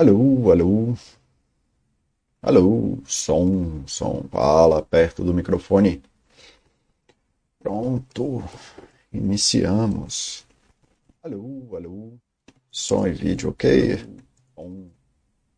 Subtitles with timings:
[0.00, 0.94] Alô, alô.
[2.40, 4.24] Alô, som, som.
[4.30, 6.02] Fala perto do microfone.
[7.58, 8.42] Pronto.
[9.12, 10.46] Iniciamos.
[11.22, 12.14] Alô, alô.
[12.70, 13.98] Som e vídeo, ok?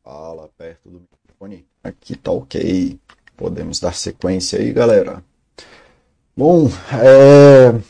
[0.03, 1.65] Fala perto do microfone.
[1.85, 2.99] Aqui tá ok.
[3.37, 5.23] Podemos dar sequência aí, galera.
[6.37, 6.67] Bom,
[7.01, 7.81] é...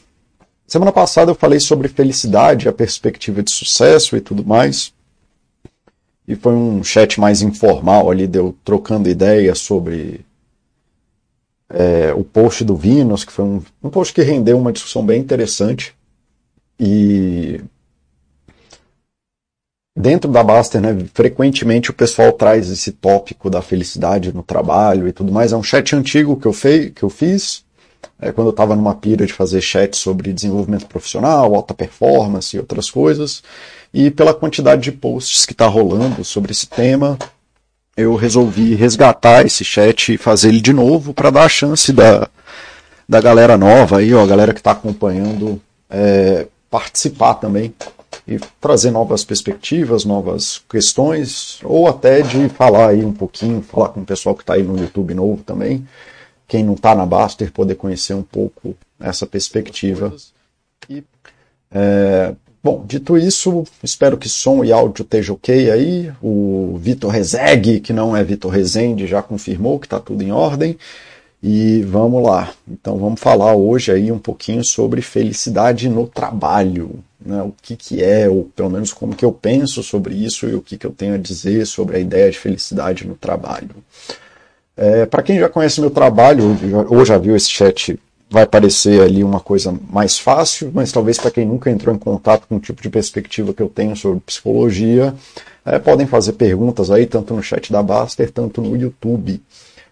[0.66, 4.92] semana passada eu falei sobre felicidade, a perspectiva de sucesso e tudo mais.
[6.32, 10.24] E foi um chat mais informal ali, deu trocando ideias sobre
[11.68, 15.20] é, o post do Vinos, que foi um, um post que rendeu uma discussão bem
[15.20, 15.94] interessante.
[16.80, 17.60] E
[19.94, 25.12] dentro da Baster, né, frequentemente o pessoal traz esse tópico da felicidade no trabalho e
[25.12, 25.52] tudo mais.
[25.52, 27.62] É um chat antigo que eu, fei, que eu fiz,
[28.18, 32.58] é, quando eu estava numa pira de fazer chat sobre desenvolvimento profissional, alta performance e
[32.58, 33.42] outras coisas.
[33.92, 37.18] E pela quantidade de posts que está rolando sobre esse tema,
[37.96, 42.28] eu resolvi resgatar esse chat e fazer ele de novo para dar a chance da,
[43.08, 47.74] da galera nova aí, ó, a galera que está acompanhando, é, participar também
[48.26, 54.00] e trazer novas perspectivas, novas questões, ou até de falar aí um pouquinho, falar com
[54.00, 55.86] o pessoal que está aí no YouTube novo também,
[56.46, 60.14] quem não está na Baster poder conhecer um pouco essa perspectiva.
[60.88, 61.02] E,
[61.70, 66.12] é, Bom, dito isso, espero que som e áudio esteja ok aí.
[66.22, 70.78] O Vitor Rezegue, que não é Vitor Rezende, já confirmou que está tudo em ordem.
[71.42, 72.52] E vamos lá.
[72.70, 77.02] Então vamos falar hoje aí um pouquinho sobre felicidade no trabalho.
[77.20, 77.42] Né?
[77.42, 80.62] O que, que é, ou pelo menos como que eu penso sobre isso e o
[80.62, 83.74] que, que eu tenho a dizer sobre a ideia de felicidade no trabalho.
[84.76, 86.56] É, Para quem já conhece meu trabalho
[86.88, 87.98] ou já viu esse chat
[88.32, 92.48] vai parecer ali uma coisa mais fácil, mas talvez para quem nunca entrou em contato
[92.48, 95.14] com o tipo de perspectiva que eu tenho sobre psicologia,
[95.66, 99.38] é, podem fazer perguntas aí, tanto no chat da Baster, tanto no YouTube,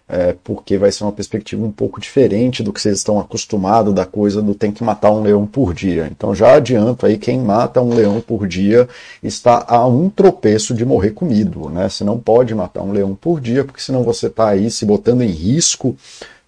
[0.08, 4.06] é, porque vai ser uma perspectiva um pouco diferente do que vocês estão acostumados da
[4.06, 6.08] coisa do tem que matar um leão por dia.
[6.10, 8.88] Então já adianto aí, quem mata um leão por dia
[9.22, 11.90] está a um tropeço de morrer comido, né?
[11.90, 15.20] Você não pode matar um leão por dia, porque senão você está aí se botando
[15.20, 15.94] em risco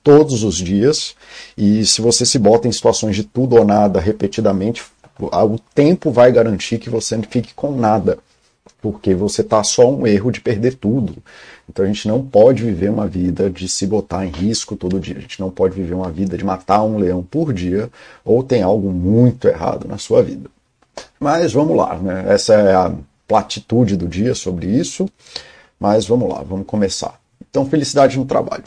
[0.02, 1.14] todos os dias,
[1.56, 4.82] e se você se bota em situações de tudo ou nada repetidamente,
[5.18, 8.18] o tempo vai garantir que você não fique com nada,
[8.80, 11.16] porque você está só um erro de perder tudo.
[11.68, 15.16] Então a gente não pode viver uma vida de se botar em risco todo dia,
[15.16, 17.90] a gente não pode viver uma vida de matar um leão por dia,
[18.24, 20.50] ou tem algo muito errado na sua vida.
[21.20, 22.24] Mas vamos lá, né?
[22.28, 22.92] essa é a
[23.28, 25.08] platitude do dia sobre isso,
[25.78, 27.18] mas vamos lá, vamos começar.
[27.48, 28.64] Então, felicidade no trabalho.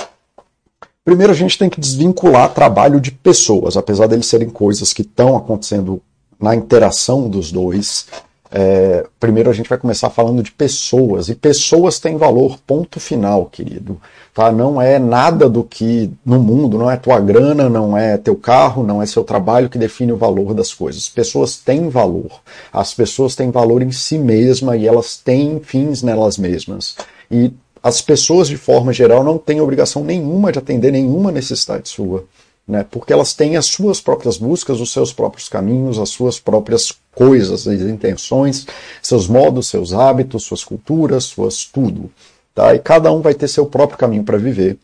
[1.06, 5.38] Primeiro, a gente tem que desvincular trabalho de pessoas, apesar deles serem coisas que estão
[5.38, 6.02] acontecendo
[6.40, 8.08] na interação dos dois.
[8.52, 13.46] É, primeiro, a gente vai começar falando de pessoas, e pessoas têm valor, ponto final,
[13.46, 14.02] querido.
[14.34, 14.52] Tá?
[14.52, 18.84] Não é nada do que no mundo, não é tua grana, não é teu carro,
[18.84, 21.08] não é seu trabalho que define o valor das coisas.
[21.08, 22.42] Pessoas têm valor.
[22.74, 26.96] As pessoas têm valor em si mesma e elas têm fins nelas mesmas.
[27.30, 27.54] E
[27.86, 32.26] as pessoas, de forma geral, não têm obrigação nenhuma de atender nenhuma necessidade sua,
[32.68, 32.84] né?
[32.90, 37.68] porque elas têm as suas próprias buscas, os seus próprios caminhos, as suas próprias coisas,
[37.68, 38.66] as intenções,
[39.04, 42.10] seus modos, seus hábitos, suas culturas, suas tudo.
[42.56, 42.74] Tá?
[42.74, 44.80] E cada um vai ter seu próprio caminho para viver,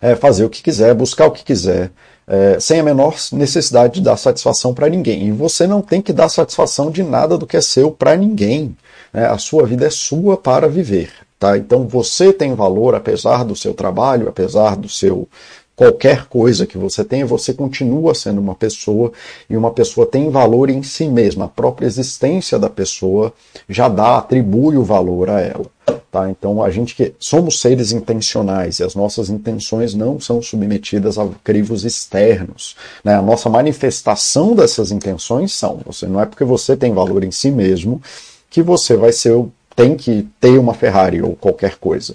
[0.00, 1.90] é, fazer o que quiser, buscar o que quiser,
[2.28, 5.26] é, sem a menor necessidade de dar satisfação para ninguém.
[5.26, 8.76] E você não tem que dar satisfação de nada do que é seu para ninguém.
[9.12, 9.26] Né?
[9.26, 11.10] A sua vida é sua para viver.
[11.42, 11.58] Tá?
[11.58, 15.28] Então você tem valor apesar do seu trabalho, apesar do seu
[15.74, 19.10] qualquer coisa que você tenha, você continua sendo uma pessoa
[19.50, 21.46] e uma pessoa tem valor em si mesma.
[21.46, 23.32] A própria existência da pessoa
[23.68, 25.66] já dá, atribui o valor a ela.
[26.12, 26.30] Tá?
[26.30, 31.26] Então a gente que somos seres intencionais e as nossas intenções não são submetidas a
[31.42, 32.76] crivos externos.
[33.02, 33.16] Né?
[33.16, 37.50] A nossa manifestação dessas intenções são, você não é porque você tem valor em si
[37.50, 38.00] mesmo
[38.48, 42.14] que você vai ser o tem que ter uma Ferrari ou qualquer coisa.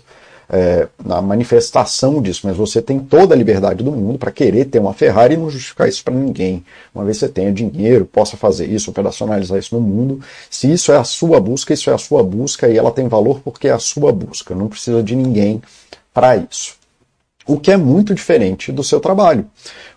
[0.49, 4.79] É, na manifestação disso, mas você tem toda a liberdade do mundo para querer ter
[4.79, 6.63] uma Ferrari e não justificar isso para ninguém.
[6.95, 10.21] Uma vez você tenha dinheiro, possa fazer isso, operacionalizar isso no mundo.
[10.49, 13.41] Se isso é a sua busca, isso é a sua busca e ela tem valor
[13.41, 14.55] porque é a sua busca.
[14.55, 15.61] Não precisa de ninguém
[16.13, 16.75] para isso.
[17.45, 19.45] O que é muito diferente do seu trabalho.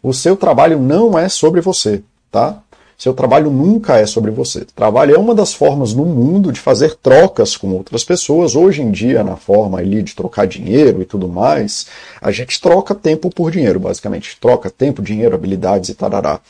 [0.02, 2.60] O seu trabalho não é sobre você, tá?
[3.00, 4.62] Seu trabalho nunca é sobre você.
[4.76, 8.54] Trabalho é uma das formas no mundo de fazer trocas com outras pessoas.
[8.54, 11.86] Hoje em dia, na forma ali de trocar dinheiro e tudo mais,
[12.20, 14.36] a gente troca tempo por dinheiro, basicamente.
[14.38, 16.40] Troca tempo, dinheiro, habilidades e tarará.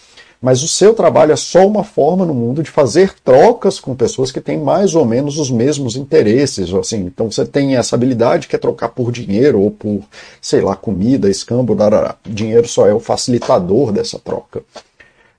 [0.42, 4.32] Mas o seu trabalho é só uma forma no mundo de fazer trocas com pessoas
[4.32, 6.74] que têm mais ou menos os mesmos interesses.
[6.74, 7.02] Assim.
[7.02, 10.02] Então você tem essa habilidade que é trocar por dinheiro ou por,
[10.42, 12.16] sei lá, comida, escambo, darará.
[12.28, 14.64] Dinheiro só é o facilitador dessa troca.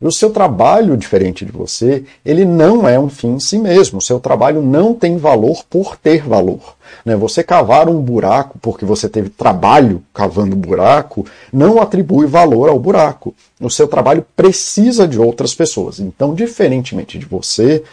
[0.02, 4.00] O seu trabalho, diferente de você, ele não é um fim em si mesmo.
[4.00, 6.76] O seu trabalho não tem valor por ter valor.
[7.06, 7.16] Né?
[7.16, 13.36] Você cavar um buraco porque você teve trabalho cavando buraco, não atribui valor ao buraco.
[13.60, 16.00] O seu trabalho precisa de outras pessoas.
[16.00, 17.84] Então, diferentemente de você,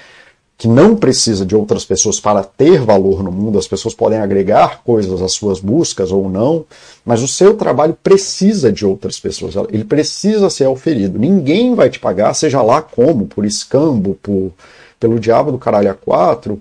[0.58, 4.82] que não precisa de outras pessoas para ter valor no mundo, as pessoas podem agregar
[4.82, 6.64] coisas às suas buscas ou não,
[7.04, 11.16] mas o seu trabalho precisa de outras pessoas, ele precisa ser oferido.
[11.16, 14.50] Ninguém vai te pagar, seja lá como, por escambo, por,
[14.98, 16.60] pelo diabo do caralho a quatro,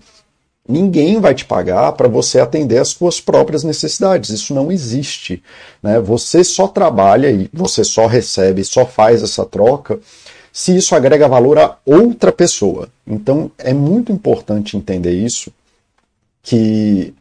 [0.70, 4.30] ninguém vai te pagar para você atender às suas próprias necessidades.
[4.30, 5.42] Isso não existe.
[5.82, 6.00] Né?
[6.02, 10.00] Você só trabalha e você só recebe, só faz essa troca
[10.58, 12.90] se isso agrega valor a outra pessoa.
[13.06, 15.52] Então é muito importante entender isso,
[16.42, 17.14] que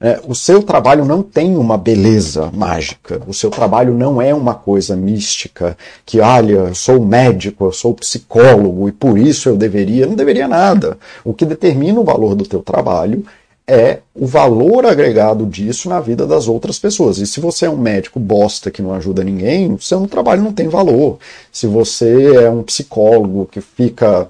[0.00, 4.56] é, o seu trabalho não tem uma beleza mágica, o seu trabalho não é uma
[4.56, 10.04] coisa mística, que, olha, eu sou médico, eu sou psicólogo e por isso eu deveria.
[10.04, 10.98] Não deveria nada.
[11.24, 13.24] O que determina o valor do teu trabalho
[13.66, 17.18] é o valor agregado disso na vida das outras pessoas.
[17.18, 20.68] E se você é um médico bosta que não ajuda ninguém, seu trabalho não tem
[20.68, 21.18] valor.
[21.50, 24.28] Se você é um psicólogo que fica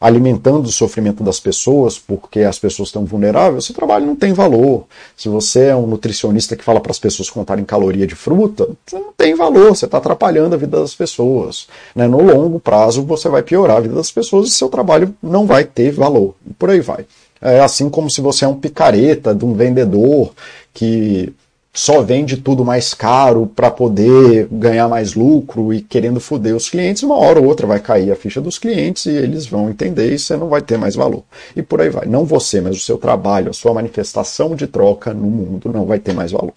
[0.00, 4.86] alimentando o sofrimento das pessoas porque as pessoas estão vulneráveis, seu trabalho não tem valor.
[5.14, 8.98] Se você é um nutricionista que fala para as pessoas contarem caloria de fruta, você
[8.98, 11.68] não tem valor, você está atrapalhando a vida das pessoas.
[11.94, 12.08] Né?
[12.08, 15.64] No longo prazo, você vai piorar a vida das pessoas e seu trabalho não vai
[15.64, 16.34] ter valor.
[16.48, 17.04] E por aí vai.
[17.40, 20.32] É assim como se você é um picareta de um vendedor
[20.74, 21.32] que
[21.72, 27.02] só vende tudo mais caro para poder ganhar mais lucro e querendo foder os clientes,
[27.02, 30.18] uma hora ou outra vai cair a ficha dos clientes e eles vão entender e
[30.18, 31.22] você não vai ter mais valor.
[31.54, 32.06] E por aí vai.
[32.06, 36.00] Não você, mas o seu trabalho, a sua manifestação de troca no mundo não vai
[36.00, 36.54] ter mais valor.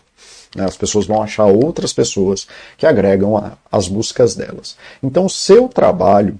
[0.55, 0.65] Né?
[0.65, 2.47] As pessoas vão achar outras pessoas
[2.77, 4.75] que agregam as buscas delas.
[5.01, 6.39] Então, o seu trabalho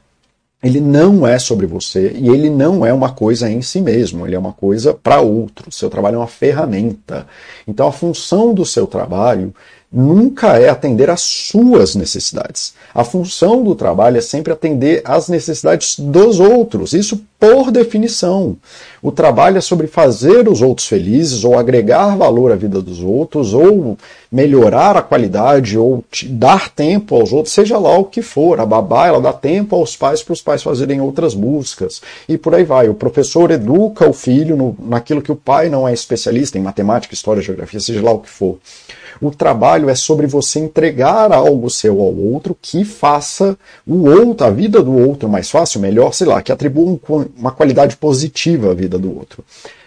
[0.63, 4.35] ele não é sobre você e ele não é uma coisa em si mesmo, ele
[4.35, 5.69] é uma coisa para outro.
[5.69, 7.27] Seu trabalho é uma ferramenta.
[7.67, 9.53] Então a função do seu trabalho
[9.93, 12.73] nunca é atender às suas necessidades.
[12.95, 18.57] A função do trabalho é sempre atender às necessidades dos outros, isso por definição.
[19.01, 23.53] O trabalho é sobre fazer os outros felizes, ou agregar valor à vida dos outros,
[23.53, 23.97] ou
[24.31, 28.59] melhorar a qualidade, ou dar tempo aos outros, seja lá o que for.
[28.59, 32.01] A babá, ela dá tempo aos pais para os pais fazerem outras buscas.
[32.27, 32.89] E por aí vai.
[32.89, 37.13] O professor educa o filho no, naquilo que o pai não é especialista, em matemática,
[37.13, 38.57] história, geografia, seja lá o que for.
[39.21, 44.49] O trabalho é sobre você entregar algo seu ao outro que faça o outro, a
[44.49, 46.99] vida do outro mais fácil, melhor, sei lá, que atribua
[47.37, 49.43] uma qualidade positiva à vida do outro.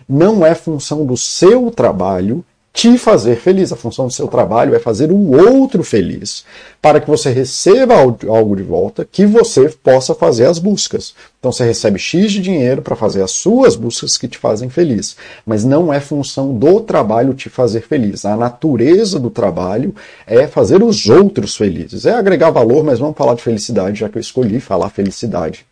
[0.09, 2.45] Não é função do seu trabalho
[2.77, 3.73] te fazer feliz.
[3.73, 6.45] A função do seu trabalho é fazer o outro feliz,
[6.81, 11.15] para que você receba algo de volta que você possa fazer as buscas.
[11.39, 15.17] Então você recebe X de dinheiro para fazer as suas buscas que te fazem feliz,
[15.47, 18.27] mas não é função do trabalho te fazer feliz.
[18.27, 19.95] A natureza do trabalho
[20.27, 22.05] é fazer os outros felizes.
[22.05, 25.65] É agregar valor, mas vamos falar de felicidade, já que eu escolhi falar felicidade.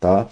[0.00, 0.26] Tá?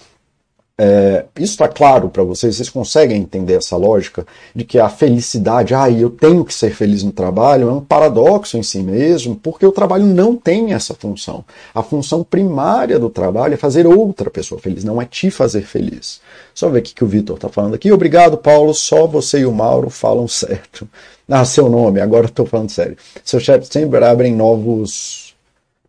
[0.85, 2.57] É, isso está claro para vocês?
[2.57, 7.05] Vocês conseguem entender essa lógica de que a felicidade, ah, eu tenho que ser feliz
[7.05, 11.45] no trabalho, é um paradoxo em si mesmo, porque o trabalho não tem essa função.
[11.73, 16.21] A função primária do trabalho é fazer outra pessoa feliz, não é te fazer feliz.
[16.53, 17.93] Só ver o que, o Vitor está falando aqui.
[17.93, 20.89] Obrigado, Paulo, só você e o Mauro falam certo.
[21.35, 22.95] Ah, seu nome, agora estou falando sério.
[23.25, 25.22] Seu chat sempre abrem novos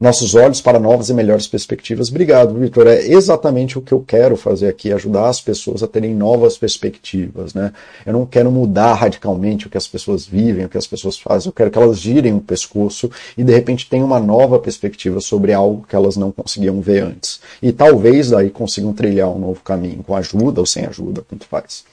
[0.03, 2.09] nossos olhos para novas e melhores perspectivas.
[2.09, 2.87] Obrigado, Vitor.
[2.87, 7.53] É exatamente o que eu quero fazer aqui, ajudar as pessoas a terem novas perspectivas.
[7.53, 7.71] Né?
[8.05, 11.47] Eu não quero mudar radicalmente o que as pessoas vivem, o que as pessoas fazem.
[11.47, 15.53] Eu quero que elas girem o pescoço e de repente tenham uma nova perspectiva sobre
[15.53, 17.39] algo que elas não conseguiam ver antes.
[17.61, 21.85] E talvez daí consigam trilhar um novo caminho, com ajuda ou sem ajuda, tanto faz.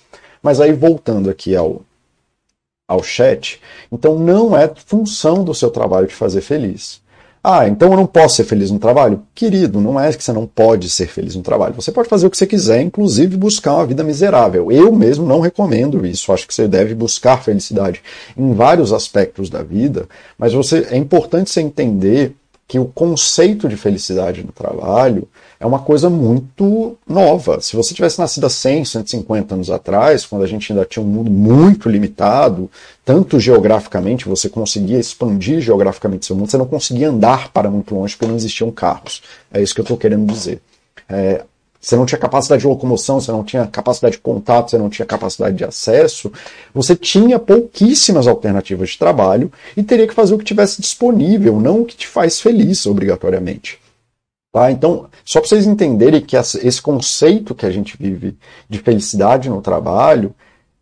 [0.42, 1.82] Mas aí voltando aqui ao,
[2.88, 3.60] ao chat,
[3.92, 7.00] então não é função do seu trabalho te fazer feliz.
[7.42, 9.22] Ah, então eu não posso ser feliz no trabalho?
[9.34, 11.74] Querido, não é que você não pode ser feliz no trabalho.
[11.74, 14.70] Você pode fazer o que você quiser, inclusive buscar uma vida miserável.
[14.70, 16.32] Eu mesmo não recomendo isso.
[16.32, 18.02] Acho que você deve buscar felicidade
[18.36, 20.06] em vários aspectos da vida,
[20.36, 22.36] mas você é importante você entender
[22.70, 25.26] que o conceito de felicidade no trabalho
[25.58, 27.60] é uma coisa muito nova.
[27.60, 31.08] Se você tivesse nascido há 100, 150 anos atrás, quando a gente ainda tinha um
[31.08, 32.70] mundo muito limitado,
[33.04, 38.14] tanto geograficamente, você conseguia expandir geograficamente seu mundo, você não conseguia andar para muito longe
[38.14, 39.20] porque não existiam carros.
[39.52, 40.62] É isso que eu estou querendo dizer.
[41.08, 41.42] É,
[41.80, 45.06] você não tinha capacidade de locomoção, você não tinha capacidade de contato, você não tinha
[45.06, 46.30] capacidade de acesso,
[46.74, 51.80] você tinha pouquíssimas alternativas de trabalho e teria que fazer o que tivesse disponível, não
[51.80, 53.78] o que te faz feliz, obrigatoriamente.
[54.52, 54.70] Tá?
[54.70, 58.36] Então, só para vocês entenderem que esse conceito que a gente vive
[58.68, 60.34] de felicidade no trabalho,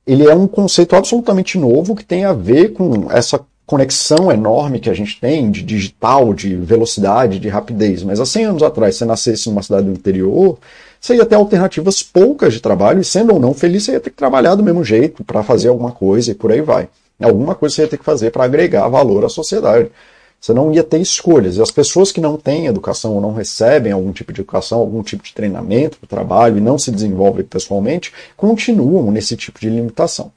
[0.07, 4.89] ele é um conceito absolutamente novo que tem a ver com essa conexão enorme que
[4.89, 8.03] a gente tem de digital, de velocidade, de rapidez.
[8.03, 10.59] Mas há 100 anos atrás, se você nascesse numa cidade do interior,
[11.01, 14.11] você ia ter alternativas poucas de trabalho e, sendo ou não feliz, você ia ter
[14.11, 16.89] que trabalhar do mesmo jeito para fazer alguma coisa e por aí vai.
[17.21, 19.91] Alguma coisa você ia ter que fazer para agregar valor à sociedade.
[20.41, 21.57] Você não ia ter escolhas.
[21.57, 25.03] E as pessoas que não têm educação ou não recebem algum tipo de educação, algum
[25.03, 29.69] tipo de treinamento para o trabalho e não se desenvolvem pessoalmente, continuam nesse tipo de
[29.69, 30.31] limitação.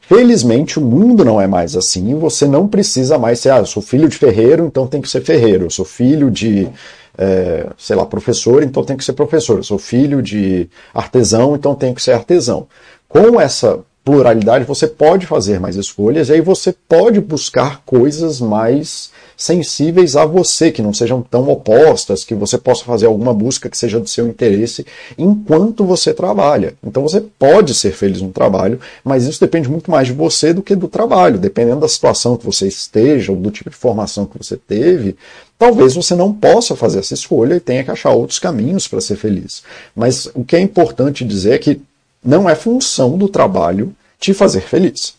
[0.00, 3.82] Felizmente o mundo não é mais assim, você não precisa mais ser, ah, eu sou
[3.82, 6.68] filho de ferreiro, então tem que ser ferreiro, eu sou filho de,
[7.16, 11.74] é, sei lá, professor, então tem que ser professor, eu sou filho de artesão, então
[11.74, 12.66] tem que ser artesão.
[13.08, 19.10] Com essa pluralidade, você pode fazer mais escolhas e aí você pode buscar coisas mais
[19.36, 23.78] sensíveis a você, que não sejam tão opostas, que você possa fazer alguma busca que
[23.78, 24.84] seja do seu interesse
[25.16, 26.74] enquanto você trabalha.
[26.84, 30.62] Então você pode ser feliz no trabalho, mas isso depende muito mais de você do
[30.62, 31.38] que do trabalho.
[31.38, 35.16] Dependendo da situação que você esteja, ou do tipo de formação que você teve,
[35.58, 39.16] talvez você não possa fazer essa escolha e tenha que achar outros caminhos para ser
[39.16, 39.62] feliz.
[39.94, 41.80] Mas o que é importante dizer é que
[42.24, 45.14] não é função do trabalho te fazer feliz.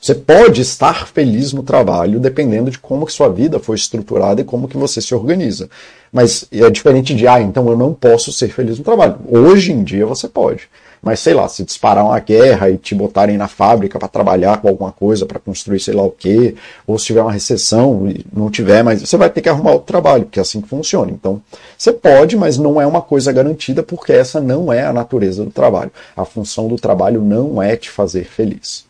[0.00, 4.44] Você pode estar feliz no trabalho dependendo de como que sua vida foi estruturada e
[4.44, 5.68] como que você se organiza.
[6.10, 9.18] Mas é diferente de, ah, então eu não posso ser feliz no trabalho.
[9.28, 10.68] Hoje em dia você pode.
[11.02, 14.68] Mas sei lá, se disparar uma guerra e te botarem na fábrica para trabalhar com
[14.68, 16.54] alguma coisa, para construir sei lá o quê,
[16.86, 19.86] ou se tiver uma recessão e não tiver, mas você vai ter que arrumar outro
[19.86, 21.10] trabalho, porque é assim que funciona.
[21.10, 21.40] Então,
[21.76, 25.50] você pode, mas não é uma coisa garantida, porque essa não é a natureza do
[25.50, 25.90] trabalho.
[26.16, 28.89] A função do trabalho não é te fazer feliz.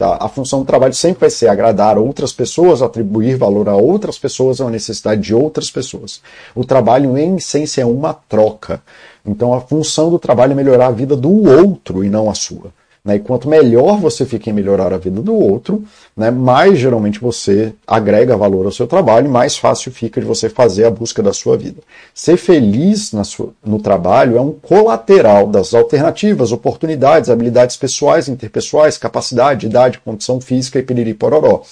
[0.00, 0.16] Tá?
[0.18, 4.58] A função do trabalho sempre vai ser agradar outras pessoas, atribuir valor a outras pessoas,
[4.58, 6.22] a necessidade de outras pessoas.
[6.54, 8.80] O trabalho, em essência, é uma troca.
[9.26, 12.72] Então, a função do trabalho é melhorar a vida do outro e não a sua.
[13.04, 13.16] Né?
[13.16, 15.82] E quanto melhor você fica em melhorar a vida do outro,
[16.16, 20.84] né, mais geralmente você agrega valor ao seu trabalho, mais fácil fica de você fazer
[20.84, 21.80] a busca da sua vida.
[22.14, 29.66] Ser feliz sua, no trabalho é um colateral das alternativas, oportunidades, habilidades pessoais, interpessoais, capacidade,
[29.66, 31.62] idade, condição física e piriri pororó.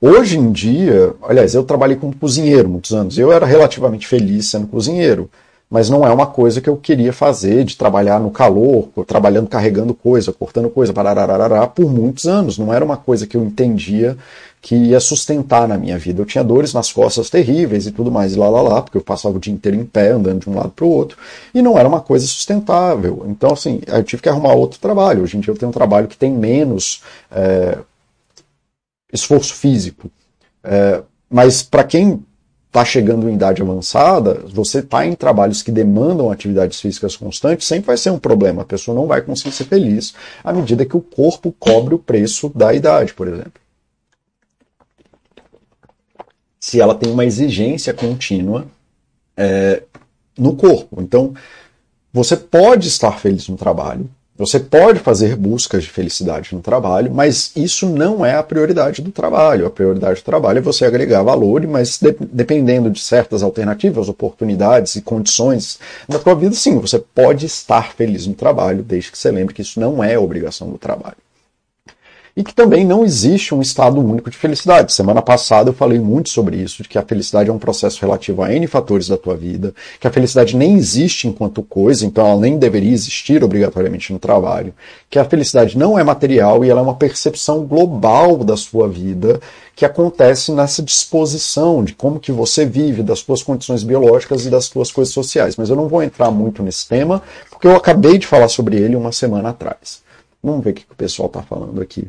[0.00, 3.18] Hoje em dia, aliás, eu trabalhei como cozinheiro muitos anos.
[3.18, 5.28] Eu era relativamente feliz sendo cozinheiro
[5.70, 9.92] mas não é uma coisa que eu queria fazer, de trabalhar no calor, trabalhando, carregando
[9.92, 12.56] coisa, cortando coisa, parararará, por muitos anos.
[12.56, 14.16] Não era uma coisa que eu entendia
[14.62, 16.22] que ia sustentar na minha vida.
[16.22, 19.02] Eu tinha dores nas costas terríveis e tudo mais, e lá, lá, lá, porque eu
[19.02, 21.18] passava o dia inteiro em pé, andando de um lado para o outro,
[21.54, 23.24] e não era uma coisa sustentável.
[23.28, 25.22] Então, assim, eu tive que arrumar outro trabalho.
[25.22, 27.78] Hoje em dia eu tenho um trabalho que tem menos é,
[29.12, 30.10] esforço físico.
[30.64, 32.24] É, mas para quem
[32.78, 37.88] está chegando em idade avançada, você está em trabalhos que demandam atividades físicas constantes, sempre
[37.88, 38.62] vai ser um problema.
[38.62, 42.50] A pessoa não vai conseguir ser feliz à medida que o corpo cobre o preço
[42.54, 43.60] da idade, por exemplo.
[46.60, 48.66] Se ela tem uma exigência contínua
[49.36, 49.82] é,
[50.38, 51.02] no corpo.
[51.02, 51.34] Então,
[52.12, 54.08] você pode estar feliz no trabalho,
[54.38, 59.10] você pode fazer buscas de felicidade no trabalho, mas isso não é a prioridade do
[59.10, 59.66] trabalho.
[59.66, 64.94] A prioridade do trabalho é você agregar valor, mas de, dependendo de certas alternativas, oportunidades
[64.94, 69.32] e condições da tua vida, sim, você pode estar feliz no trabalho, desde que você
[69.32, 71.16] lembre que isso não é obrigação do trabalho
[72.38, 74.92] e que também não existe um estado único de felicidade.
[74.92, 78.44] Semana passada eu falei muito sobre isso, de que a felicidade é um processo relativo
[78.44, 82.40] a N fatores da tua vida, que a felicidade nem existe enquanto coisa, então ela
[82.40, 84.72] nem deveria existir obrigatoriamente no trabalho,
[85.10, 89.40] que a felicidade não é material e ela é uma percepção global da sua vida
[89.74, 94.66] que acontece nessa disposição de como que você vive, das suas condições biológicas e das
[94.66, 95.56] suas coisas sociais.
[95.56, 98.94] Mas eu não vou entrar muito nesse tema, porque eu acabei de falar sobre ele
[98.94, 100.02] uma semana atrás.
[100.40, 102.08] Vamos ver o que o pessoal está falando aqui.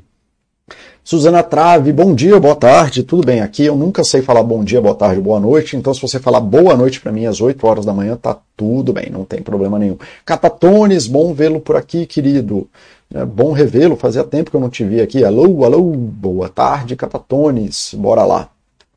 [1.03, 3.65] Suzana Trave, bom dia, boa tarde, tudo bem aqui?
[3.65, 6.75] Eu nunca sei falar bom dia, boa tarde, boa noite, então se você falar boa
[6.77, 9.97] noite para mim às 8 horas da manhã, tá tudo bem, não tem problema nenhum.
[10.25, 12.69] Catatones, bom vê-lo por aqui, querido.
[13.13, 15.23] É bom revê-lo, fazia tempo que eu não te vi aqui.
[15.25, 18.49] Alô, alô, boa tarde, Catatones, bora lá.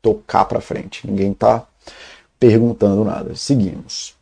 [0.03, 1.07] tocar para frente.
[1.07, 1.65] Ninguém está
[2.39, 3.35] perguntando nada.
[3.35, 4.13] Seguimos.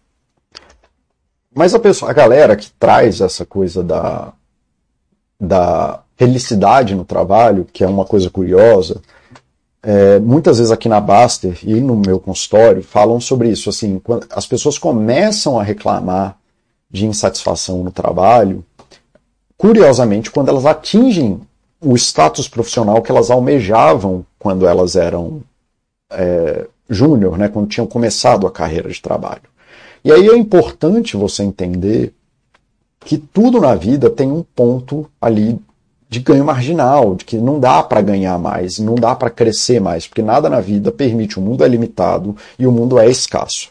[1.53, 4.31] Mas a pessoa, a galera que traz essa coisa da,
[5.39, 9.01] da felicidade no trabalho, que é uma coisa curiosa,
[9.81, 13.71] é, muitas vezes aqui na Baster e no meu consultório falam sobre isso.
[13.71, 16.37] Assim, quando as pessoas começam a reclamar
[16.91, 18.63] de insatisfação no trabalho,
[19.57, 21.41] curiosamente, quando elas atingem
[21.81, 25.41] o status profissional que elas almejavam quando elas eram
[26.11, 29.49] é, júnior, né, quando tinham começado a carreira de trabalho.
[30.05, 32.13] E aí é importante você entender
[32.99, 35.59] que tudo na vida tem um ponto ali
[36.11, 40.05] de ganho marginal, de que não dá para ganhar mais, não dá para crescer mais,
[40.05, 43.69] porque nada na vida permite, o mundo é limitado e o mundo é escasso.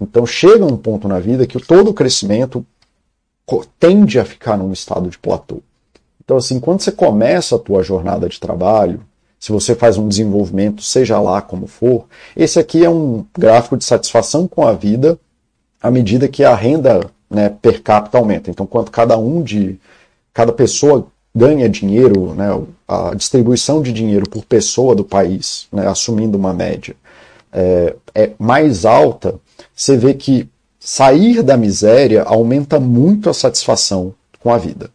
[0.00, 2.66] Então chega um ponto na vida que todo o crescimento
[3.78, 5.62] tende a ficar num estado de platô.
[6.24, 9.00] Então assim, quando você começa a tua jornada de trabalho,
[9.38, 12.06] se você faz um desenvolvimento, seja lá como for,
[12.36, 15.16] esse aqui é um gráfico de satisfação com a vida
[15.80, 18.50] à medida que a renda né, per capita aumenta.
[18.50, 19.78] Então, quanto cada um de
[20.34, 21.06] cada pessoa
[21.38, 26.96] ganha dinheiro, né, a distribuição de dinheiro por pessoa do país, né, assumindo uma média,
[27.52, 29.36] é, é mais alta,
[29.74, 30.48] você vê que
[30.80, 34.90] sair da miséria aumenta muito a satisfação com a vida.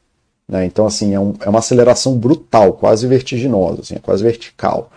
[0.47, 0.65] Né?
[0.65, 4.91] Então, assim, é, um, é, uma aceleração brutal, quase vertiginosa, assim, é quase vertical.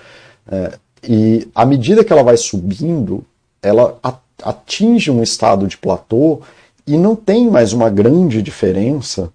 [0.51, 0.73] É,
[1.09, 3.25] e à medida que ela vai subindo,
[3.63, 3.99] ela
[4.43, 6.41] atinge um estado de platô
[6.87, 9.33] e não tem mais uma grande diferença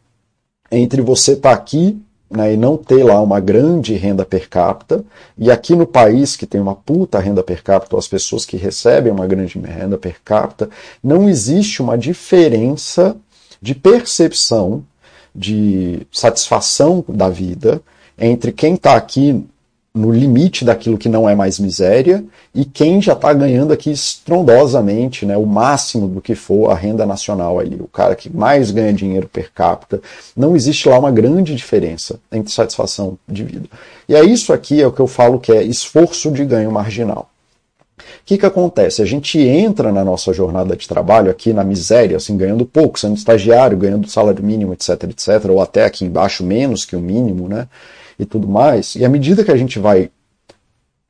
[0.72, 5.04] entre você estar tá aqui né, e não ter lá uma grande renda per capita,
[5.38, 9.12] e aqui no país que tem uma puta renda per capita, as pessoas que recebem
[9.12, 10.70] uma grande renda per capita,
[11.04, 13.18] não existe uma diferença
[13.62, 14.84] de percepção
[15.36, 17.82] de satisfação da vida
[18.18, 19.46] entre quem está aqui
[19.94, 22.24] no limite daquilo que não é mais miséria
[22.56, 27.06] e quem já está ganhando aqui estrondosamente né, o máximo do que for a renda
[27.06, 30.02] nacional ali, o cara que mais ganha dinheiro per capita.
[30.36, 33.68] Não existe lá uma grande diferença entre satisfação de vida.
[34.08, 37.30] E é isso aqui é o que eu falo que é esforço de ganho marginal.
[37.98, 39.02] O que, que acontece?
[39.02, 43.16] A gente entra na nossa jornada de trabalho aqui na miséria, assim, ganhando pouco, sendo
[43.16, 47.68] estagiário, ganhando salário mínimo, etc, etc, ou até aqui embaixo menos que o mínimo, né?
[48.22, 48.96] E tudo mais.
[48.96, 50.12] E à medida que a gente vai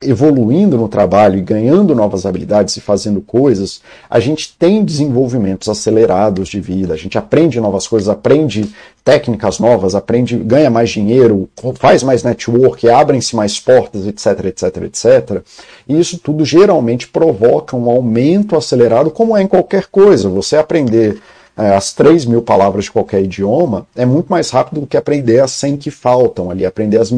[0.02, 6.48] evoluindo no trabalho e ganhando novas habilidades e fazendo coisas, a gente tem desenvolvimentos acelerados
[6.48, 12.02] de vida, a gente aprende novas coisas, aprende técnicas novas, aprende, ganha mais dinheiro, faz
[12.02, 15.42] mais network, abrem-se mais portas, etc, etc, etc.
[15.88, 20.28] E isso tudo geralmente provoca um aumento acelerado, como é em qualquer coisa.
[20.28, 21.20] Você aprender
[21.56, 25.52] as 3 mil palavras de qualquer idioma é muito mais rápido do que aprender as
[25.52, 27.10] 100 que faltam ali, aprender as,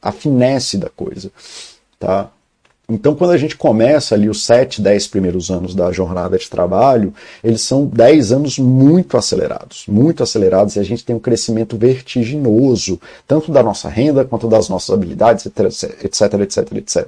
[0.00, 1.30] a finesse da coisa.
[1.98, 2.30] Tá?
[2.90, 7.12] Então, quando a gente começa ali os 7, 10 primeiros anos da jornada de trabalho,
[7.44, 12.98] eles são 10 anos muito acelerados, muito acelerados, e a gente tem um crescimento vertiginoso,
[13.26, 17.06] tanto da nossa renda quanto das nossas habilidades, etc, etc, etc, etc.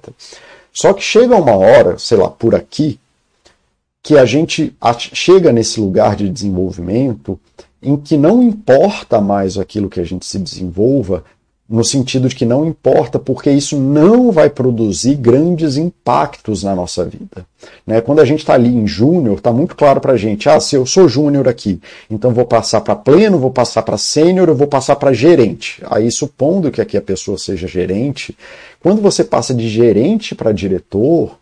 [0.70, 3.00] Só que chega uma hora, sei lá, por aqui,
[4.02, 4.74] que a gente
[5.12, 7.38] chega nesse lugar de desenvolvimento
[7.82, 11.24] em que não importa mais aquilo que a gente se desenvolva,
[11.70, 17.04] no sentido de que não importa porque isso não vai produzir grandes impactos na nossa
[17.04, 17.46] vida.
[17.86, 18.00] Né?
[18.00, 20.74] Quando a gente está ali em júnior, está muito claro para a gente, ah, se
[20.74, 24.66] eu sou júnior aqui, então vou passar para pleno, vou passar para sênior, eu vou
[24.66, 25.80] passar para gerente.
[25.88, 28.36] Aí, supondo que aqui a pessoa seja gerente,
[28.80, 31.38] quando você passa de gerente para diretor,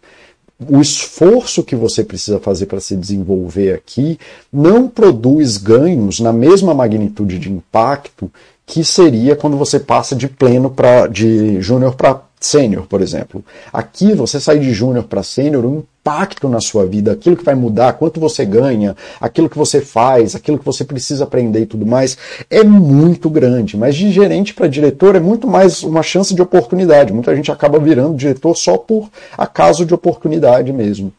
[0.66, 4.18] o esforço que você precisa fazer para se desenvolver aqui
[4.52, 8.30] não produz ganhos na mesma magnitude de impacto
[8.66, 13.44] que seria quando você passa de pleno para de júnior para sênior, por exemplo.
[13.72, 17.54] Aqui você sai de júnior para sênior, o impacto na sua vida, aquilo que vai
[17.54, 21.84] mudar, quanto você ganha, aquilo que você faz, aquilo que você precisa aprender e tudo
[21.84, 22.16] mais,
[22.48, 23.76] é muito grande.
[23.76, 27.12] Mas de gerente para diretor é muito mais uma chance de oportunidade.
[27.12, 31.12] Muita gente acaba virando diretor só por acaso de oportunidade mesmo.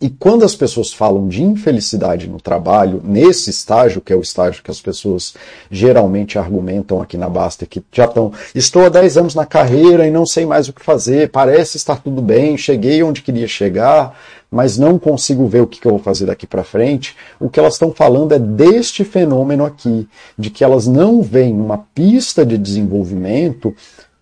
[0.00, 4.62] E quando as pessoas falam de infelicidade no trabalho, nesse estágio, que é o estágio
[4.62, 5.34] que as pessoas
[5.70, 10.10] geralmente argumentam aqui na Basta, que já estão, estou há 10 anos na carreira e
[10.10, 14.18] não sei mais o que fazer, parece estar tudo bem, cheguei onde queria chegar,
[14.50, 17.16] mas não consigo ver o que eu vou fazer daqui para frente.
[17.40, 20.06] O que elas estão falando é deste fenômeno aqui,
[20.38, 23.74] de que elas não veem uma pista de desenvolvimento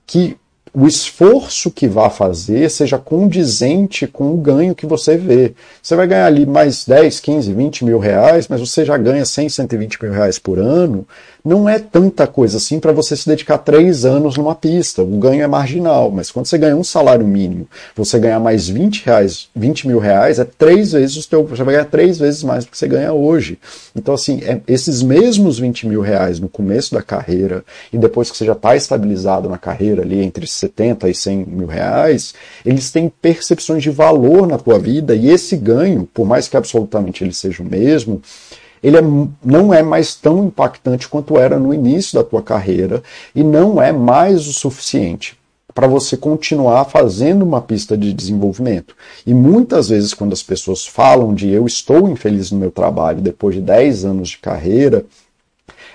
[0.07, 0.37] que
[0.75, 5.55] o esforço que vá fazer seja condizente com o ganho que você vê.
[5.81, 9.51] Você vai ganhar ali mais 10, 15, 20 mil reais, mas você já ganha 100,
[9.51, 11.07] 120 mil reais por ano.
[11.47, 15.03] Não é tanta coisa assim para você se dedicar três anos numa pista.
[15.03, 19.05] O ganho é marginal, mas quando você ganha um salário mínimo, você ganhar mais 20,
[19.05, 21.45] reais, 20 mil reais, é três vezes o teu.
[21.45, 23.59] Você vai ganhar três vezes mais do que você ganha hoje.
[23.95, 28.39] Então, assim, é, esses mesmos 20 mil reais no começo da carreira e depois que
[28.39, 32.33] você já está estabilizado na carreira ali entre 70 e 100 mil reais,
[32.65, 37.23] eles têm percepções de valor na tua vida e esse ganho, por mais que absolutamente
[37.23, 38.23] ele seja o mesmo,
[38.85, 39.03] ele é,
[39.43, 43.03] não é mais tão impactante quanto era no início da tua carreira
[43.35, 45.39] e não é mais o suficiente
[45.75, 48.95] para você continuar fazendo uma pista de desenvolvimento.
[49.27, 53.55] E muitas vezes, quando as pessoas falam de eu estou infeliz no meu trabalho depois
[53.55, 55.05] de 10 anos de carreira,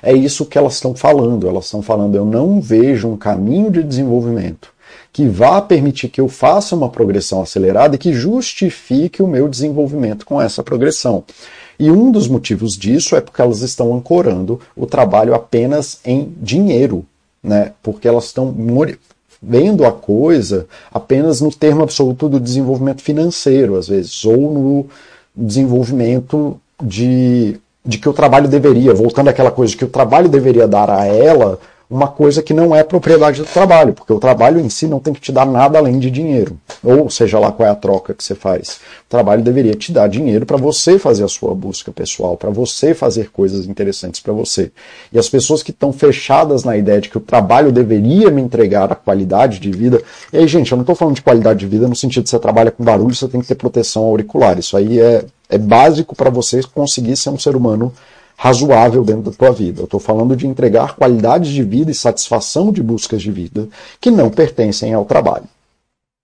[0.01, 1.47] é isso que elas estão falando.
[1.47, 4.69] Elas estão falando, eu não vejo um caminho de desenvolvimento
[5.11, 10.25] que vá permitir que eu faça uma progressão acelerada e que justifique o meu desenvolvimento
[10.25, 11.23] com essa progressão.
[11.79, 17.05] E um dos motivos disso é porque elas estão ancorando o trabalho apenas em dinheiro,
[17.41, 17.71] né?
[17.81, 18.53] Porque elas estão
[19.41, 24.85] vendo a coisa apenas no termo absoluto do desenvolvimento financeiro, às vezes, ou no
[25.33, 30.67] desenvolvimento de, de que o trabalho deveria, voltando àquela coisa de que o trabalho deveria
[30.67, 34.69] dar a ela uma coisa que não é propriedade do trabalho, porque o trabalho em
[34.69, 36.55] si não tem que te dar nada além de dinheiro.
[36.83, 38.79] Ou seja lá qual é a troca que você faz.
[39.07, 42.93] O trabalho deveria te dar dinheiro para você fazer a sua busca pessoal, para você
[42.93, 44.71] fazer coisas interessantes para você.
[45.11, 48.91] E as pessoas que estão fechadas na ideia de que o trabalho deveria me entregar
[48.91, 49.99] a qualidade de vida.
[50.31, 52.37] E aí, gente, eu não estou falando de qualidade de vida no sentido de você
[52.37, 54.59] trabalha com barulho, você tem que ter proteção auricular.
[54.59, 57.91] Isso aí é, é básico para você conseguir ser um ser humano
[58.41, 59.81] razoável dentro da tua vida.
[59.81, 63.67] Eu estou falando de entregar qualidades de vida e satisfação de buscas de vida
[63.99, 65.43] que não pertencem ao trabalho.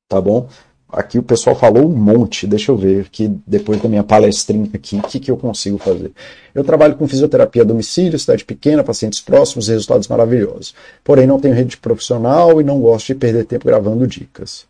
[0.08, 0.48] Tá bom?
[0.88, 2.48] Aqui o pessoal falou um monte.
[2.48, 6.14] Deixa eu ver aqui, depois da minha palestrinha aqui, o que, que eu consigo fazer.
[6.54, 10.74] Eu trabalho com fisioterapia a domicílio, cidade pequena, pacientes próximos, resultados maravilhosos.
[11.04, 14.66] Porém, não tenho rede profissional e não gosto de perder tempo gravando dicas.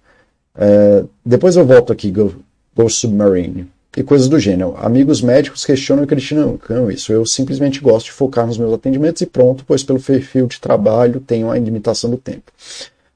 [0.58, 2.34] É, depois eu volto aqui, Go,
[2.76, 4.76] Go Submarine e coisas do gênero.
[4.78, 7.12] Amigos médicos questionam e criticam isso.
[7.12, 11.20] Eu simplesmente gosto de focar nos meus atendimentos e pronto, pois pelo perfil de trabalho
[11.20, 12.52] tenho a limitação do tempo.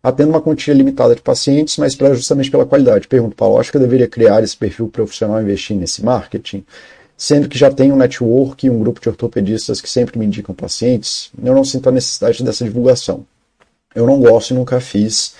[0.01, 3.07] Atendo uma quantia limitada de pacientes, mas justamente pela qualidade.
[3.07, 6.63] Pergunto, Paulo, acho que eu deveria criar esse perfil profissional e investir nesse marketing?
[7.17, 10.55] Sendo que já tenho um network e um grupo de ortopedistas que sempre me indicam
[10.55, 13.25] pacientes, eu não sinto a necessidade dessa divulgação.
[13.95, 15.33] Eu não gosto e nunca fiz.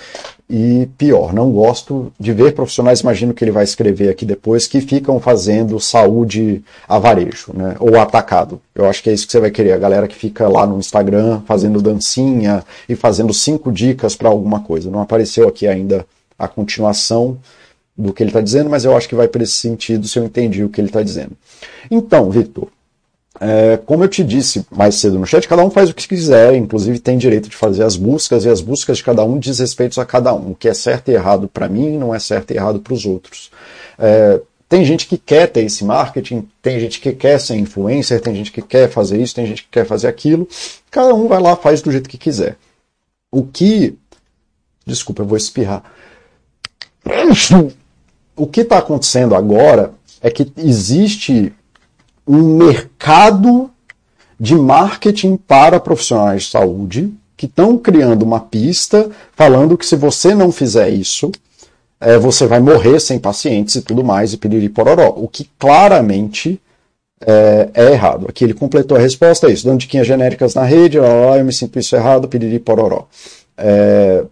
[0.50, 4.82] E pior, não gosto de ver profissionais, imagino que ele vai escrever aqui depois, que
[4.82, 7.76] ficam fazendo saúde a varejo, né?
[7.80, 8.60] Ou atacado.
[8.74, 9.74] Eu acho que é isso que você vai querer.
[9.74, 14.62] A galera que fica lá no Instagram fazendo dancinha e fazendo cinco dicas para alguma
[14.62, 14.90] coisa.
[14.90, 16.04] Não apareceu aqui ainda
[16.38, 17.38] a continuação
[17.96, 20.24] do que ele está dizendo, mas eu acho que vai para esse sentido se eu
[20.24, 21.34] entendi o que ele está dizendo.
[21.92, 22.70] Então, Victor,
[23.40, 26.56] é, como eu te disse mais cedo no chat, cada um faz o que quiser,
[26.56, 30.00] inclusive tem direito de fazer as buscas, e as buscas de cada um diz respeito
[30.02, 30.52] a cada um.
[30.52, 33.06] O que é certo e errado para mim não é certo e errado para os
[33.06, 33.50] outros.
[33.98, 38.36] É, tem gente que quer ter esse marketing, tem gente que quer ser influencer, tem
[38.36, 40.48] gente que quer fazer isso, tem gente que quer fazer aquilo.
[40.92, 42.58] Cada um vai lá faz do jeito que quiser.
[43.32, 43.98] O que.
[44.86, 45.84] Desculpa, eu vou espirrar.
[48.36, 51.54] O que está acontecendo agora é que existe
[52.30, 53.72] um mercado
[54.40, 60.36] de marketing para profissionais de saúde que estão criando uma pista falando que se você
[60.36, 61.32] não fizer isso,
[62.00, 65.12] é, você vai morrer sem pacientes e tudo mais, e piriri pororó.
[65.18, 66.62] O que claramente
[67.20, 68.28] é, é, errado.
[68.30, 71.52] Aqui ele completou a resposta, é isso, dando diquinhas genéricas na rede, lá, eu me
[71.52, 73.08] sinto isso errado, piriri pororó.
[73.58, 74.24] É,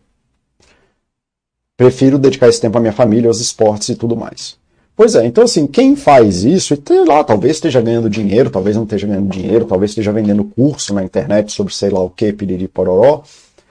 [1.75, 4.55] prefiro dedicar esse tempo à minha família, aos esportes e tudo mais.
[4.97, 8.81] Pois é, então assim, quem faz isso, e lá, talvez esteja ganhando dinheiro, talvez não
[8.81, 12.67] esteja ganhando dinheiro, talvez esteja vendendo curso na internet sobre sei lá o que, piriri
[12.67, 13.21] pororó.